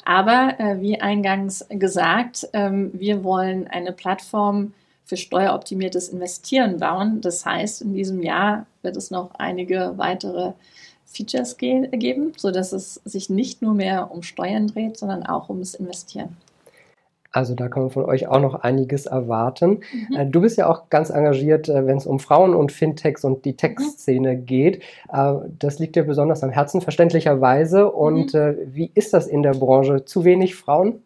Aber 0.06 0.56
äh, 0.60 0.82
wie 0.82 1.00
eingangs 1.00 1.65
gesagt, 1.70 2.50
ähm, 2.53 2.92
wir 2.94 3.24
wollen 3.24 3.68
eine 3.68 3.94
Plattform 3.94 4.74
für 5.06 5.18
steueroptimiertes 5.18 6.10
Investieren 6.10 6.80
bauen. 6.80 7.22
Das 7.22 7.46
heißt, 7.46 7.82
in 7.82 7.94
diesem 7.94 8.22
Jahr 8.22 8.66
wird 8.82 8.98
es 8.98 9.12
noch 9.12 9.32
einige 9.36 9.94
weitere 9.98 10.54
Features 11.06 11.58
geben, 11.58 12.34
sodass 12.38 12.72
es 12.74 12.96
sich 13.06 13.30
nicht 13.30 13.62
nur 13.62 13.74
mehr 13.74 14.12
um 14.12 14.24
Steuern 14.24 14.68
dreht, 14.68 14.98
sondern 14.98 15.24
auch 15.24 15.50
ums 15.50 15.76
Investieren. 15.76 16.38
Also 17.34 17.56
da 17.56 17.68
kann 17.68 17.84
man 17.84 17.92
von 17.92 18.06
euch 18.06 18.28
auch 18.28 18.40
noch 18.40 18.62
einiges 18.62 19.08
erwarten. 19.08 19.80
Mhm. 20.10 20.16
Äh, 20.16 20.26
du 20.28 20.40
bist 20.40 20.56
ja 20.58 20.70
auch 20.70 20.90
ganz 20.90 21.10
engagiert, 21.10 21.68
äh, 21.68 21.86
wenn 21.88 21.98
es 21.98 22.06
um 22.06 22.20
Frauen 22.20 22.54
und 22.54 22.72
Fintechs 22.72 23.24
und 23.24 23.44
die 23.44 23.58
Tech-Szene 23.58 24.34
mhm. 24.34 24.46
geht. 24.46 24.84
Äh, 25.12 25.34
das 25.58 25.80
liegt 25.80 25.96
dir 25.96 26.04
besonders 26.04 26.44
am 26.44 26.52
Herzen, 26.52 26.80
verständlicherweise. 26.80 27.92
Und 27.92 28.36
mhm. 28.36 28.56
wie 28.68 28.92
ist 28.94 29.14
das 29.14 29.26
in 29.26 29.42
der 29.42 29.54
Branche? 29.54 30.06
Zu 30.06 30.24
wenig 30.26 30.56
Frauen? 30.56 31.02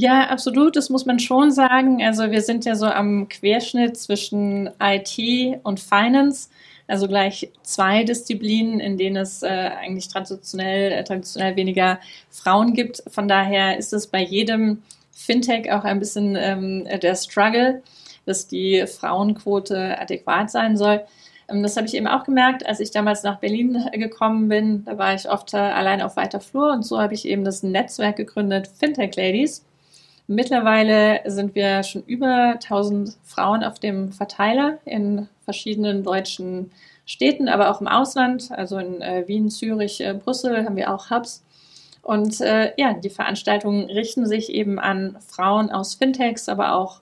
Ja, 0.00 0.28
absolut, 0.28 0.76
das 0.76 0.90
muss 0.90 1.06
man 1.06 1.18
schon 1.18 1.50
sagen. 1.50 2.00
Also 2.04 2.30
wir 2.30 2.40
sind 2.42 2.64
ja 2.64 2.76
so 2.76 2.86
am 2.86 3.28
Querschnitt 3.28 3.96
zwischen 3.96 4.70
IT 4.80 5.58
und 5.64 5.80
Finance, 5.80 6.50
also 6.86 7.08
gleich 7.08 7.50
zwei 7.64 8.04
Disziplinen, 8.04 8.78
in 8.78 8.96
denen 8.96 9.16
es 9.16 9.42
äh, 9.42 9.48
eigentlich 9.48 10.06
traditionell, 10.06 10.92
äh, 10.92 11.02
traditionell 11.02 11.56
weniger 11.56 11.98
Frauen 12.30 12.74
gibt. 12.74 13.02
Von 13.08 13.26
daher 13.26 13.76
ist 13.76 13.92
es 13.92 14.06
bei 14.06 14.22
jedem 14.22 14.84
Fintech 15.10 15.72
auch 15.72 15.82
ein 15.82 15.98
bisschen 15.98 16.36
ähm, 16.36 16.86
der 17.02 17.16
Struggle, 17.16 17.82
dass 18.24 18.46
die 18.46 18.86
Frauenquote 18.86 19.98
adäquat 20.00 20.48
sein 20.52 20.76
soll. 20.76 21.02
Ähm, 21.48 21.64
das 21.64 21.76
habe 21.76 21.88
ich 21.88 21.94
eben 21.94 22.06
auch 22.06 22.22
gemerkt, 22.22 22.64
als 22.64 22.78
ich 22.78 22.92
damals 22.92 23.24
nach 23.24 23.40
Berlin 23.40 23.84
gekommen 23.94 24.48
bin. 24.48 24.84
Da 24.84 24.96
war 24.96 25.12
ich 25.14 25.28
oft 25.28 25.54
äh, 25.54 25.56
allein 25.56 26.00
auf 26.02 26.14
weiter 26.14 26.38
Flur 26.38 26.70
und 26.72 26.84
so 26.84 27.00
habe 27.00 27.14
ich 27.14 27.26
eben 27.26 27.42
das 27.42 27.64
Netzwerk 27.64 28.14
gegründet, 28.14 28.70
Fintech 28.78 29.16
Ladies. 29.16 29.64
Mittlerweile 30.30 31.22
sind 31.24 31.54
wir 31.54 31.82
schon 31.82 32.02
über 32.04 32.52
1000 32.52 33.16
Frauen 33.24 33.64
auf 33.64 33.78
dem 33.78 34.12
Verteiler 34.12 34.76
in 34.84 35.26
verschiedenen 35.40 36.04
deutschen 36.04 36.70
Städten, 37.06 37.48
aber 37.48 37.70
auch 37.70 37.80
im 37.80 37.88
Ausland, 37.88 38.50
also 38.52 38.76
in 38.76 39.00
äh, 39.00 39.26
Wien, 39.26 39.48
Zürich, 39.48 40.02
äh, 40.02 40.12
Brüssel 40.12 40.66
haben 40.66 40.76
wir 40.76 40.94
auch 40.94 41.10
Hubs. 41.10 41.42
Und 42.02 42.42
äh, 42.42 42.72
ja, 42.76 42.92
die 42.92 43.08
Veranstaltungen 43.08 43.86
richten 43.86 44.26
sich 44.26 44.52
eben 44.52 44.78
an 44.78 45.16
Frauen 45.26 45.70
aus 45.70 45.94
Fintechs, 45.94 46.50
aber 46.50 46.74
auch 46.74 47.00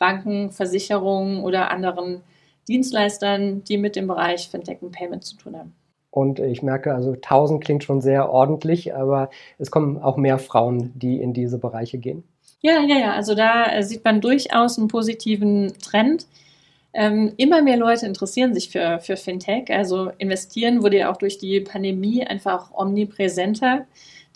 Banken, 0.00 0.50
Versicherungen 0.50 1.44
oder 1.44 1.70
anderen 1.70 2.22
Dienstleistern, 2.66 3.62
die 3.62 3.78
mit 3.78 3.94
dem 3.94 4.08
Bereich 4.08 4.48
Fintech 4.48 4.82
und 4.82 4.90
Payment 4.90 5.22
zu 5.22 5.36
tun 5.36 5.56
haben. 5.56 5.76
Und 6.10 6.40
ich 6.40 6.64
merke, 6.64 6.92
also 6.92 7.12
1000 7.12 7.62
klingt 7.62 7.84
schon 7.84 8.00
sehr 8.00 8.30
ordentlich, 8.30 8.96
aber 8.96 9.30
es 9.58 9.70
kommen 9.70 10.02
auch 10.02 10.16
mehr 10.16 10.38
Frauen, 10.38 10.90
die 10.96 11.20
in 11.20 11.32
diese 11.32 11.58
Bereiche 11.58 11.98
gehen. 11.98 12.24
Ja, 12.64 12.80
ja, 12.80 12.96
ja. 12.96 13.12
Also 13.12 13.34
da 13.34 13.70
äh, 13.70 13.82
sieht 13.82 14.04
man 14.04 14.22
durchaus 14.22 14.78
einen 14.78 14.88
positiven 14.88 15.74
Trend. 15.82 16.26
Ähm, 16.94 17.34
immer 17.36 17.60
mehr 17.60 17.76
Leute 17.76 18.06
interessieren 18.06 18.54
sich 18.54 18.70
für, 18.70 19.00
für 19.00 19.18
Fintech. 19.18 19.70
Also 19.70 20.12
investieren 20.16 20.82
wurde 20.82 20.96
ja 20.96 21.12
auch 21.12 21.18
durch 21.18 21.36
die 21.36 21.60
Pandemie 21.60 22.26
einfach 22.26 22.72
omnipräsenter. 22.72 23.84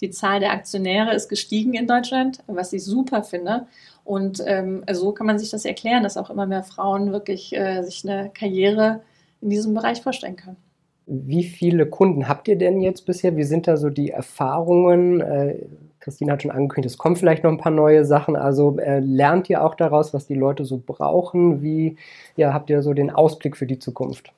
Die 0.02 0.10
Zahl 0.10 0.40
der 0.40 0.52
Aktionäre 0.52 1.14
ist 1.14 1.30
gestiegen 1.30 1.72
in 1.72 1.86
Deutschland, 1.86 2.40
was 2.46 2.74
ich 2.74 2.84
super 2.84 3.22
finde. 3.22 3.66
Und 4.04 4.42
ähm, 4.44 4.84
so 4.92 5.12
kann 5.12 5.26
man 5.26 5.38
sich 5.38 5.48
das 5.48 5.64
erklären, 5.64 6.02
dass 6.02 6.18
auch 6.18 6.28
immer 6.28 6.44
mehr 6.44 6.64
Frauen 6.64 7.12
wirklich 7.12 7.56
äh, 7.56 7.82
sich 7.82 8.06
eine 8.06 8.30
Karriere 8.34 9.00
in 9.40 9.48
diesem 9.48 9.72
Bereich 9.72 10.02
vorstellen 10.02 10.36
können. 10.36 10.58
Wie 11.06 11.44
viele 11.44 11.86
Kunden 11.86 12.28
habt 12.28 12.46
ihr 12.48 12.58
denn 12.58 12.82
jetzt 12.82 13.06
bisher? 13.06 13.38
Wie 13.38 13.44
sind 13.44 13.66
da 13.66 13.78
so 13.78 13.88
die 13.88 14.10
Erfahrungen? 14.10 15.22
Äh, 15.22 15.64
Christine 16.08 16.32
hat 16.32 16.42
schon 16.42 16.50
angekündigt, 16.50 16.94
es 16.94 16.98
kommen 16.98 17.16
vielleicht 17.16 17.44
noch 17.44 17.50
ein 17.50 17.58
paar 17.58 17.70
neue 17.70 18.06
Sachen. 18.06 18.34
Also 18.34 18.78
äh, 18.78 19.00
lernt 19.00 19.50
ihr 19.50 19.62
auch 19.62 19.74
daraus, 19.74 20.14
was 20.14 20.26
die 20.26 20.34
Leute 20.34 20.64
so 20.64 20.82
brauchen? 20.84 21.60
Wie 21.60 21.96
ja, 22.34 22.54
habt 22.54 22.70
ihr 22.70 22.82
so 22.82 22.94
den 22.94 23.10
Ausblick 23.10 23.58
für 23.58 23.66
die 23.66 23.78
Zukunft? 23.78 24.32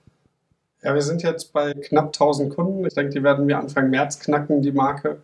Ja, 0.83 0.94
wir 0.94 1.02
sind 1.02 1.22
jetzt 1.22 1.52
bei 1.52 1.74
knapp 1.74 2.06
1000 2.06 2.52
Kunden. 2.52 2.85
Ich 2.85 2.94
denke, 2.94 3.12
die 3.12 3.22
werden 3.22 3.46
wir 3.46 3.59
Anfang 3.59 3.88
März 3.88 4.18
knacken, 4.18 4.62
die 4.62 4.72
Marke. 4.72 5.18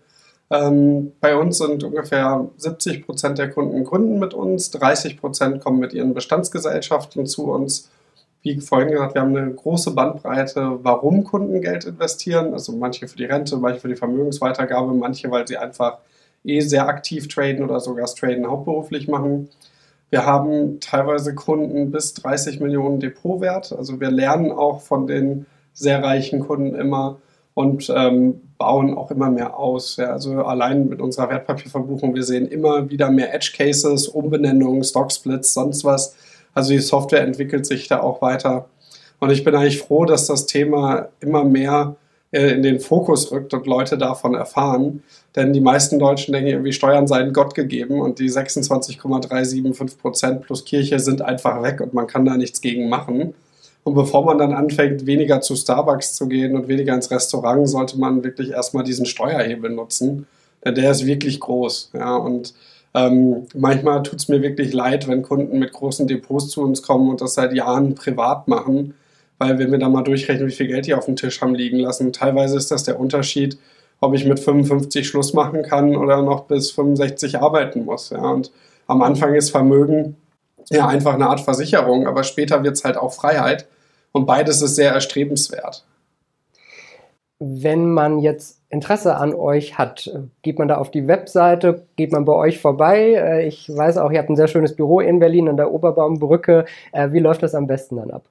Ähm, 0.51 1.13
bei 1.21 1.37
uns 1.37 1.59
sind 1.59 1.83
ungefähr 1.83 2.49
70 2.59 3.05
Prozent 3.05 3.39
der 3.39 3.51
Kunden 3.51 3.83
gründen 3.83 4.21
mit 4.21 4.33
uns, 4.33 4.71
30 4.71 5.21
Prozent 5.21 5.61
kommen 5.61 5.81
mit 5.81 5.93
ihren 5.93 6.15
Bestandsgesellschaften 6.15 7.27
zu 7.27 7.51
uns. 7.51 7.91
Wie 8.43 8.61
vorhin 8.61 8.93
gesagt, 8.93 9.15
wir 9.15 9.23
haben 9.23 9.37
eine 9.37 9.53
große 9.53 9.91
Bandbreite, 9.91 10.79
warum 10.83 11.25
Kunden 11.25 11.61
Geld 11.61 11.85
investieren. 11.85 12.53
Also 12.53 12.71
manche 12.71 13.09
für 13.09 13.17
die 13.17 13.25
Rente, 13.25 13.57
manche 13.57 13.81
für 13.81 13.89
die 13.89 13.97
Vermögensweitergabe, 13.97 14.95
manche, 14.95 15.29
weil 15.33 15.49
sie 15.49 15.57
einfach 15.57 15.99
eh 16.47 16.61
sehr 16.61 16.89
aktiv 16.89 17.29
traden 17.29 17.65
oder 17.65 17.81
sogar 17.81 18.03
das 18.03 18.15
Traden 18.15 18.47
hauptberuflich 18.47 19.09
machen. 19.09 19.49
Wir 20.11 20.25
haben 20.25 20.81
teilweise 20.81 21.35
Kunden 21.35 21.91
bis 21.91 22.15
30 22.15 22.61
Millionen 22.61 23.01
Depotwert. 23.01 23.73
Also 23.73 24.01
wir 24.01 24.11
lernen 24.11 24.53
auch 24.53 24.81
von 24.81 25.07
den 25.07 25.47
sehr 25.73 26.03
reichen 26.03 26.41
Kunden 26.41 26.75
immer, 26.75 27.19
und 27.57 27.91
ähm, 27.97 28.43
bauen 28.59 28.95
auch 28.95 29.11
immer 29.11 29.31
mehr 29.31 29.59
aus. 29.59 29.97
Ja, 29.97 30.13
also 30.13 30.45
allein 30.45 30.91
mit 30.91 31.01
unserer 31.01 31.31
Wertpapierverbuchung, 31.31 32.15
wir 32.15 32.23
sehen 32.23 32.47
immer 32.49 32.91
wieder 32.91 33.11
mehr 33.11 33.35
Edge 33.35 33.53
Cases, 33.57 34.09
Umbenennungen, 34.09 34.85
Stocksplits, 34.85 35.55
sonst 35.55 35.83
was. 35.83 36.15
Also 36.53 36.73
die 36.73 36.81
Software 36.81 37.23
entwickelt 37.23 37.65
sich 37.65 37.89
da 37.89 38.01
auch 38.01 38.21
weiter. 38.21 38.67
Und 39.21 39.31
ich 39.31 39.43
bin 39.43 39.55
eigentlich 39.55 39.79
froh, 39.79 40.05
dass 40.05 40.27
das 40.27 40.45
Thema 40.45 41.09
immer 41.21 41.45
mehr 41.45 41.97
in 42.37 42.63
den 42.63 42.81
Fokus 42.81 43.31
rückt 43.33 43.55
und 43.55 43.67
Leute 43.67 43.99
davon 43.99 44.35
erfahren. 44.35 45.03
Denn 45.35 45.53
die 45.53 45.61
meisten 45.61 45.99
Deutschen 45.99 46.33
denken 46.33 46.51
irgendwie, 46.51 46.73
Steuern 46.73 47.07
seien 47.07 47.33
Gott 47.33 47.55
gegeben 47.55 48.01
und 48.01 48.19
die 48.19 48.29
26,375 48.29 49.99
Prozent 49.99 50.43
plus 50.43 50.65
Kirche 50.65 50.99
sind 50.99 51.23
einfach 51.23 51.63
weg 51.63 51.81
und 51.81 51.95
man 51.95 52.07
kann 52.07 52.25
da 52.25 52.37
nichts 52.37 52.61
gegen 52.61 52.89
machen. 52.89 53.35
Und 53.85 53.95
bevor 53.95 54.25
man 54.25 54.39
dann 54.39 54.53
anfängt, 54.53 55.07
weniger 55.07 55.41
zu 55.41 55.55
Starbucks 55.55 56.15
zu 56.15 56.27
gehen 56.27 56.57
und 56.57 56.67
weniger 56.67 56.95
ins 56.95 57.11
Restaurant, 57.11 57.69
sollte 57.69 57.99
man 57.99 58.25
wirklich 58.25 58.51
erstmal 58.51 58.83
diesen 58.83 59.07
Steuerhebel 59.07 59.71
nutzen. 59.71 60.27
Denn 60.65 60.75
der 60.75 60.91
ist 60.91 61.07
wirklich 61.07 61.39
groß. 61.39 61.93
Ja, 61.95 62.17
und 62.17 62.53
ähm, 62.95 63.47
manchmal 63.55 64.03
tut 64.03 64.19
es 64.19 64.29
mir 64.29 64.43
wirklich 64.43 64.73
leid, 64.73 65.07
wenn 65.07 65.23
Kunden 65.23 65.59
mit 65.59 65.73
großen 65.73 66.09
Depots 66.09 66.49
zu 66.49 66.63
uns 66.63 66.83
kommen 66.83 67.11
und 67.11 67.21
das 67.21 67.35
seit 67.35 67.53
Jahren 67.53 67.95
privat 67.95 68.49
machen. 68.49 68.95
Weil 69.39 69.59
wenn 69.59 69.71
wir 69.71 69.79
da 69.79 69.89
mal 69.89 70.03
durchrechnen, 70.03 70.49
wie 70.49 70.53
viel 70.53 70.69
Geld 70.69 70.87
die 70.87 70.95
auf 70.95 71.07
dem 71.07 71.17
Tisch 71.17 71.41
haben 71.41 71.55
liegen 71.55 71.79
lassen, 71.79 72.13
teilweise 72.13 72.57
ist 72.57 72.71
das 72.71 72.85
der 72.85 72.99
Unterschied, 72.99 73.59
ob 74.01 74.15
ich 74.15 74.25
mit 74.25 74.41
55 74.41 75.07
Schluss 75.07 75.33
machen 75.35 75.63
kann 75.63 75.97
oder 75.97 76.23
noch 76.23 76.45
bis 76.45 76.71
65 76.71 77.39
arbeiten 77.39 77.85
muss. 77.85 78.11
Ja. 78.11 78.31
Und 78.31 78.51
am 78.87 79.03
Anfang 79.03 79.35
ist 79.35 79.51
Vermögen 79.51 80.17
ja 80.71 80.87
einfach 80.89 81.15
eine 81.15 81.29
Art 81.29 81.41
Versicherung, 81.41 82.07
aber 82.07 82.25
später 82.25 82.63
wird 82.63 82.77
es 82.77 82.85
halt 82.85 82.97
auch 82.97 83.13
Freiheit. 83.13 83.67
Und 84.13 84.27
beides 84.27 84.63
ist 84.63 84.77
sehr 84.77 84.93
erstrebenswert. 84.93 85.85
wenn 87.39 87.91
man 87.91 88.19
jetzt 88.19 88.63
Interesse 88.71 89.17
an 89.17 89.35
euch 89.35 89.79
hat, 89.79 90.11
geht 90.43 90.59
man 90.59 90.69
da 90.69 90.79
auf 90.79 90.91
die 90.91 91.07
Webseite, 91.07 91.87
geht 91.97 92.13
man 92.13 92.25
bei 92.25 92.33
euch 92.33 92.61
vorbei? 92.61 93.15
Äh, 93.15 93.47
ich 93.47 93.69
weiß 93.69 93.99
auch, 93.99 94.11
ihr 94.11 94.19
habt 94.19 94.31
ein 94.31 94.37
sehr 94.37 94.49
schönes 94.49 94.75
Büro 94.75 95.01
in 95.01 95.19
Berlin 95.19 95.49
an 95.49 95.57
der 95.57 95.71
Oberbaumbrücke. 95.71 96.65
Äh, 96.93 97.13
wie 97.13 97.21
läuft 97.21 97.43
das 97.43 97.55
am 97.55 97.67
besten 97.67 97.97
dann 97.97 98.11
ab? 98.11 98.25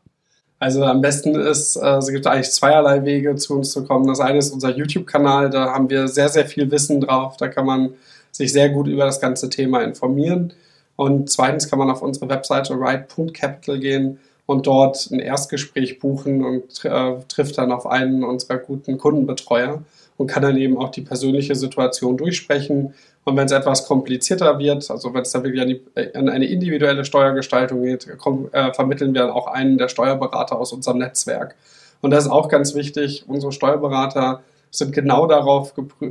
Also 0.59 0.83
am 0.83 1.01
besten 1.01 1.35
ist, 1.35 1.75
äh, 1.75 1.97
es 1.97 2.07
gibt 2.07 2.25
eigentlich 2.27 2.51
zweierlei 2.51 3.03
Wege 3.03 3.35
zu 3.35 3.55
uns 3.55 3.71
zu 3.71 3.83
kommen. 3.83 4.07
Das 4.07 4.19
eine 4.19 4.37
ist 4.39 4.51
unser 4.51 4.75
YouTube-Kanal, 4.75 5.49
da 5.49 5.73
haben 5.73 5.89
wir 5.89 6.07
sehr, 6.07 6.29
sehr 6.29 6.45
viel 6.45 6.71
Wissen 6.71 7.01
drauf. 7.01 7.37
Da 7.37 7.47
kann 7.47 7.65
man 7.65 7.93
sich 8.31 8.51
sehr 8.51 8.69
gut 8.69 8.87
über 8.87 9.05
das 9.05 9.19
ganze 9.19 9.49
Thema 9.49 9.81
informieren. 9.81 10.53
Und 10.95 11.29
zweitens 11.29 11.69
kann 11.69 11.79
man 11.79 11.89
auf 11.89 12.01
unsere 12.01 12.29
Webseite 12.29 12.73
ride.capital 12.73 13.79
gehen 13.79 14.19
und 14.45 14.67
dort 14.67 15.09
ein 15.11 15.19
Erstgespräch 15.19 15.99
buchen 15.99 16.43
und 16.43 16.85
äh, 16.85 17.15
trifft 17.27 17.57
dann 17.57 17.71
auf 17.71 17.85
einen 17.85 18.23
unserer 18.23 18.57
guten 18.57 18.97
Kundenbetreuer 18.97 19.83
und 20.17 20.28
kann 20.28 20.43
dann 20.43 20.58
eben 20.58 20.78
auch 20.78 20.89
die 20.89 21.01
persönliche 21.01 21.56
Situation 21.56 22.17
durchsprechen. 22.17 22.93
Und 23.23 23.36
wenn 23.38 23.45
es 23.45 23.51
etwas 23.51 23.86
komplizierter 23.88 24.58
wird, 24.60 24.89
also 24.89 25.13
wenn 25.13 25.23
es 25.23 25.32
dann 25.32 25.43
wirklich 25.43 25.62
an, 25.62 25.67
die, 25.67 26.15
an 26.15 26.30
eine 26.30 26.45
individuelle 26.45 27.04
Steuergestaltung 27.04 27.84
geht, 27.84 28.08
komm, 28.17 28.49
äh, 28.51 28.73
vermitteln 28.73 29.13
wir 29.13 29.36
auch 29.36 29.47
einen 29.47 29.78
der 29.78 29.89
Steuerberater 29.89 30.58
aus 30.58 30.71
unserem 30.73 30.99
Netzwerk. 30.99 31.56
Und 32.01 32.12
das 32.12 32.25
ist 32.25 32.32
auch 32.32 32.49
ganz 32.49 32.75
wichtig. 32.75 33.25
Unsere 33.28 33.51
Steuerberater 33.51 34.41
sind 34.71 34.93
genau 34.93 35.25
darauf 35.25 35.73
äh, 36.01 36.10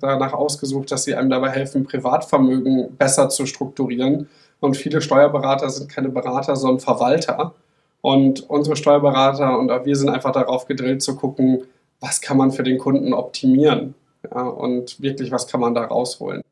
danach 0.00 0.32
ausgesucht, 0.32 0.92
dass 0.92 1.04
sie 1.04 1.14
einem 1.14 1.30
dabei 1.30 1.50
helfen, 1.50 1.84
Privatvermögen 1.84 2.96
besser 2.96 3.28
zu 3.28 3.46
strukturieren. 3.46 4.28
Und 4.60 4.76
viele 4.76 5.00
Steuerberater 5.00 5.68
sind 5.70 5.90
keine 5.90 6.08
Berater, 6.08 6.56
sondern 6.56 6.80
Verwalter. 6.80 7.54
Und 8.00 8.48
unsere 8.48 8.76
Steuerberater 8.76 9.58
und 9.58 9.70
auch 9.70 9.84
wir 9.84 9.96
sind 9.96 10.10
einfach 10.10 10.32
darauf 10.32 10.66
gedrillt 10.66 11.02
zu 11.02 11.16
gucken, 11.16 11.62
was 12.04 12.20
kann 12.20 12.36
man 12.36 12.52
für 12.52 12.62
den 12.62 12.78
Kunden 12.78 13.14
optimieren 13.14 13.94
ja, 14.30 14.42
und 14.42 15.00
wirklich, 15.00 15.30
was 15.30 15.46
kann 15.46 15.60
man 15.60 15.74
da 15.74 15.84
rausholen. 15.84 16.42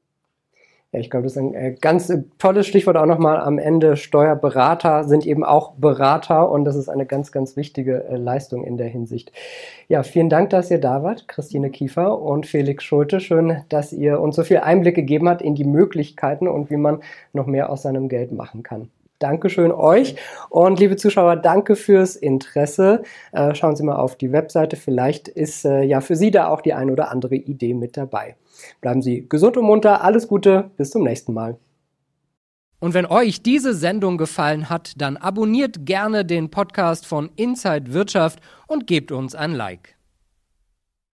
Ja, 0.93 1.01
ich 1.01 1.09
glaube, 1.09 1.25
das 1.25 1.33
ist 1.33 1.39
ein 1.39 1.55
äh, 1.55 1.75
ganz 1.81 2.13
tolles 2.39 2.67
Stichwort 2.67 2.99
auch 2.99 3.07
nochmal 3.07 3.41
am 3.41 3.59
Ende. 3.59 3.97
Steuerberater 3.97 5.05
sind 5.05 5.27
eben 5.27 5.43
auch 5.43 5.73
Berater 5.73 6.51
und 6.51 6.67
das 6.67 6.77
ist 6.77 6.91
eine 6.91 7.07
ganz, 7.07 7.33
ganz 7.33 7.57
wichtige 7.57 8.05
äh, 8.05 8.17
Leistung 8.17 8.63
in 8.63 8.77
der 8.77 8.89
Hinsicht. 8.89 9.33
Ja, 9.89 10.03
vielen 10.03 10.29
Dank, 10.29 10.51
dass 10.51 10.71
ihr 10.71 10.81
da 10.81 11.03
wart, 11.03 11.29
Christine 11.29 11.71
Kiefer 11.71 12.21
und 12.21 12.47
Felix 12.47 12.85
Schulte. 12.85 13.21
Schön, 13.21 13.63
dass 13.71 13.95
ihr 13.95 14.21
uns 14.21 14.37
so 14.37 14.45
viel 14.45 14.59
Einblick 14.59 14.95
gegeben 14.95 15.31
habt 15.31 15.41
in 15.41 15.55
die 15.55 15.65
Möglichkeiten 15.65 16.47
und 16.47 16.71
wie 16.71 16.77
man 16.77 17.01
noch 17.33 17.47
mehr 17.47 17.71
aus 17.71 17.83
seinem 17.83 18.11
Geld 18.11 18.33
machen 18.33 18.63
kann. 18.63 18.91
Dankeschön 19.23 19.73
euch. 19.73 20.17
Und 20.51 20.81
liebe 20.81 20.97
Zuschauer, 20.97 21.37
danke 21.37 21.77
fürs 21.77 22.17
Interesse. 22.17 23.03
Äh, 23.33 23.55
schauen 23.55 23.77
Sie 23.77 23.85
mal 23.85 23.97
auf 23.97 24.17
die 24.17 24.33
Webseite. 24.33 24.77
Vielleicht 24.77 25.29
ist 25.29 25.65
äh, 25.65 25.83
ja 25.83 26.01
für 26.01 26.17
Sie 26.17 26.31
da 26.31 26.49
auch 26.49 26.61
die 26.61 26.75
ein 26.75 26.91
oder 26.91 27.11
andere 27.11 27.37
Idee 27.37 27.75
mit 27.75 27.97
dabei. 27.97 28.37
Bleiben 28.81 29.03
Sie 29.03 29.29
gesund 29.29 29.57
und 29.57 29.65
munter. 29.65 30.03
Alles 30.03 30.27
Gute. 30.27 30.71
Bis 30.77 30.91
zum 30.91 31.05
nächsten 31.05 31.33
Mal. 31.33 31.57
Und 32.81 32.95
wenn 32.95 33.07
euch 33.07 33.45
diese 33.45 33.75
Sendung 33.75 34.19
gefallen 34.19 34.69
hat, 34.69 34.95
dann 35.01 35.17
abonniert 35.17 35.87
gerne 35.87 36.25
den 36.25 36.51
Podcast 36.51 37.07
von 37.07 37.31
Inside 37.37 37.93
Wirtschaft 37.93 38.41
und 38.67 38.89
gebt 38.89 39.13
uns 39.13 39.37
ein 39.37 39.53
Like. 39.53 39.95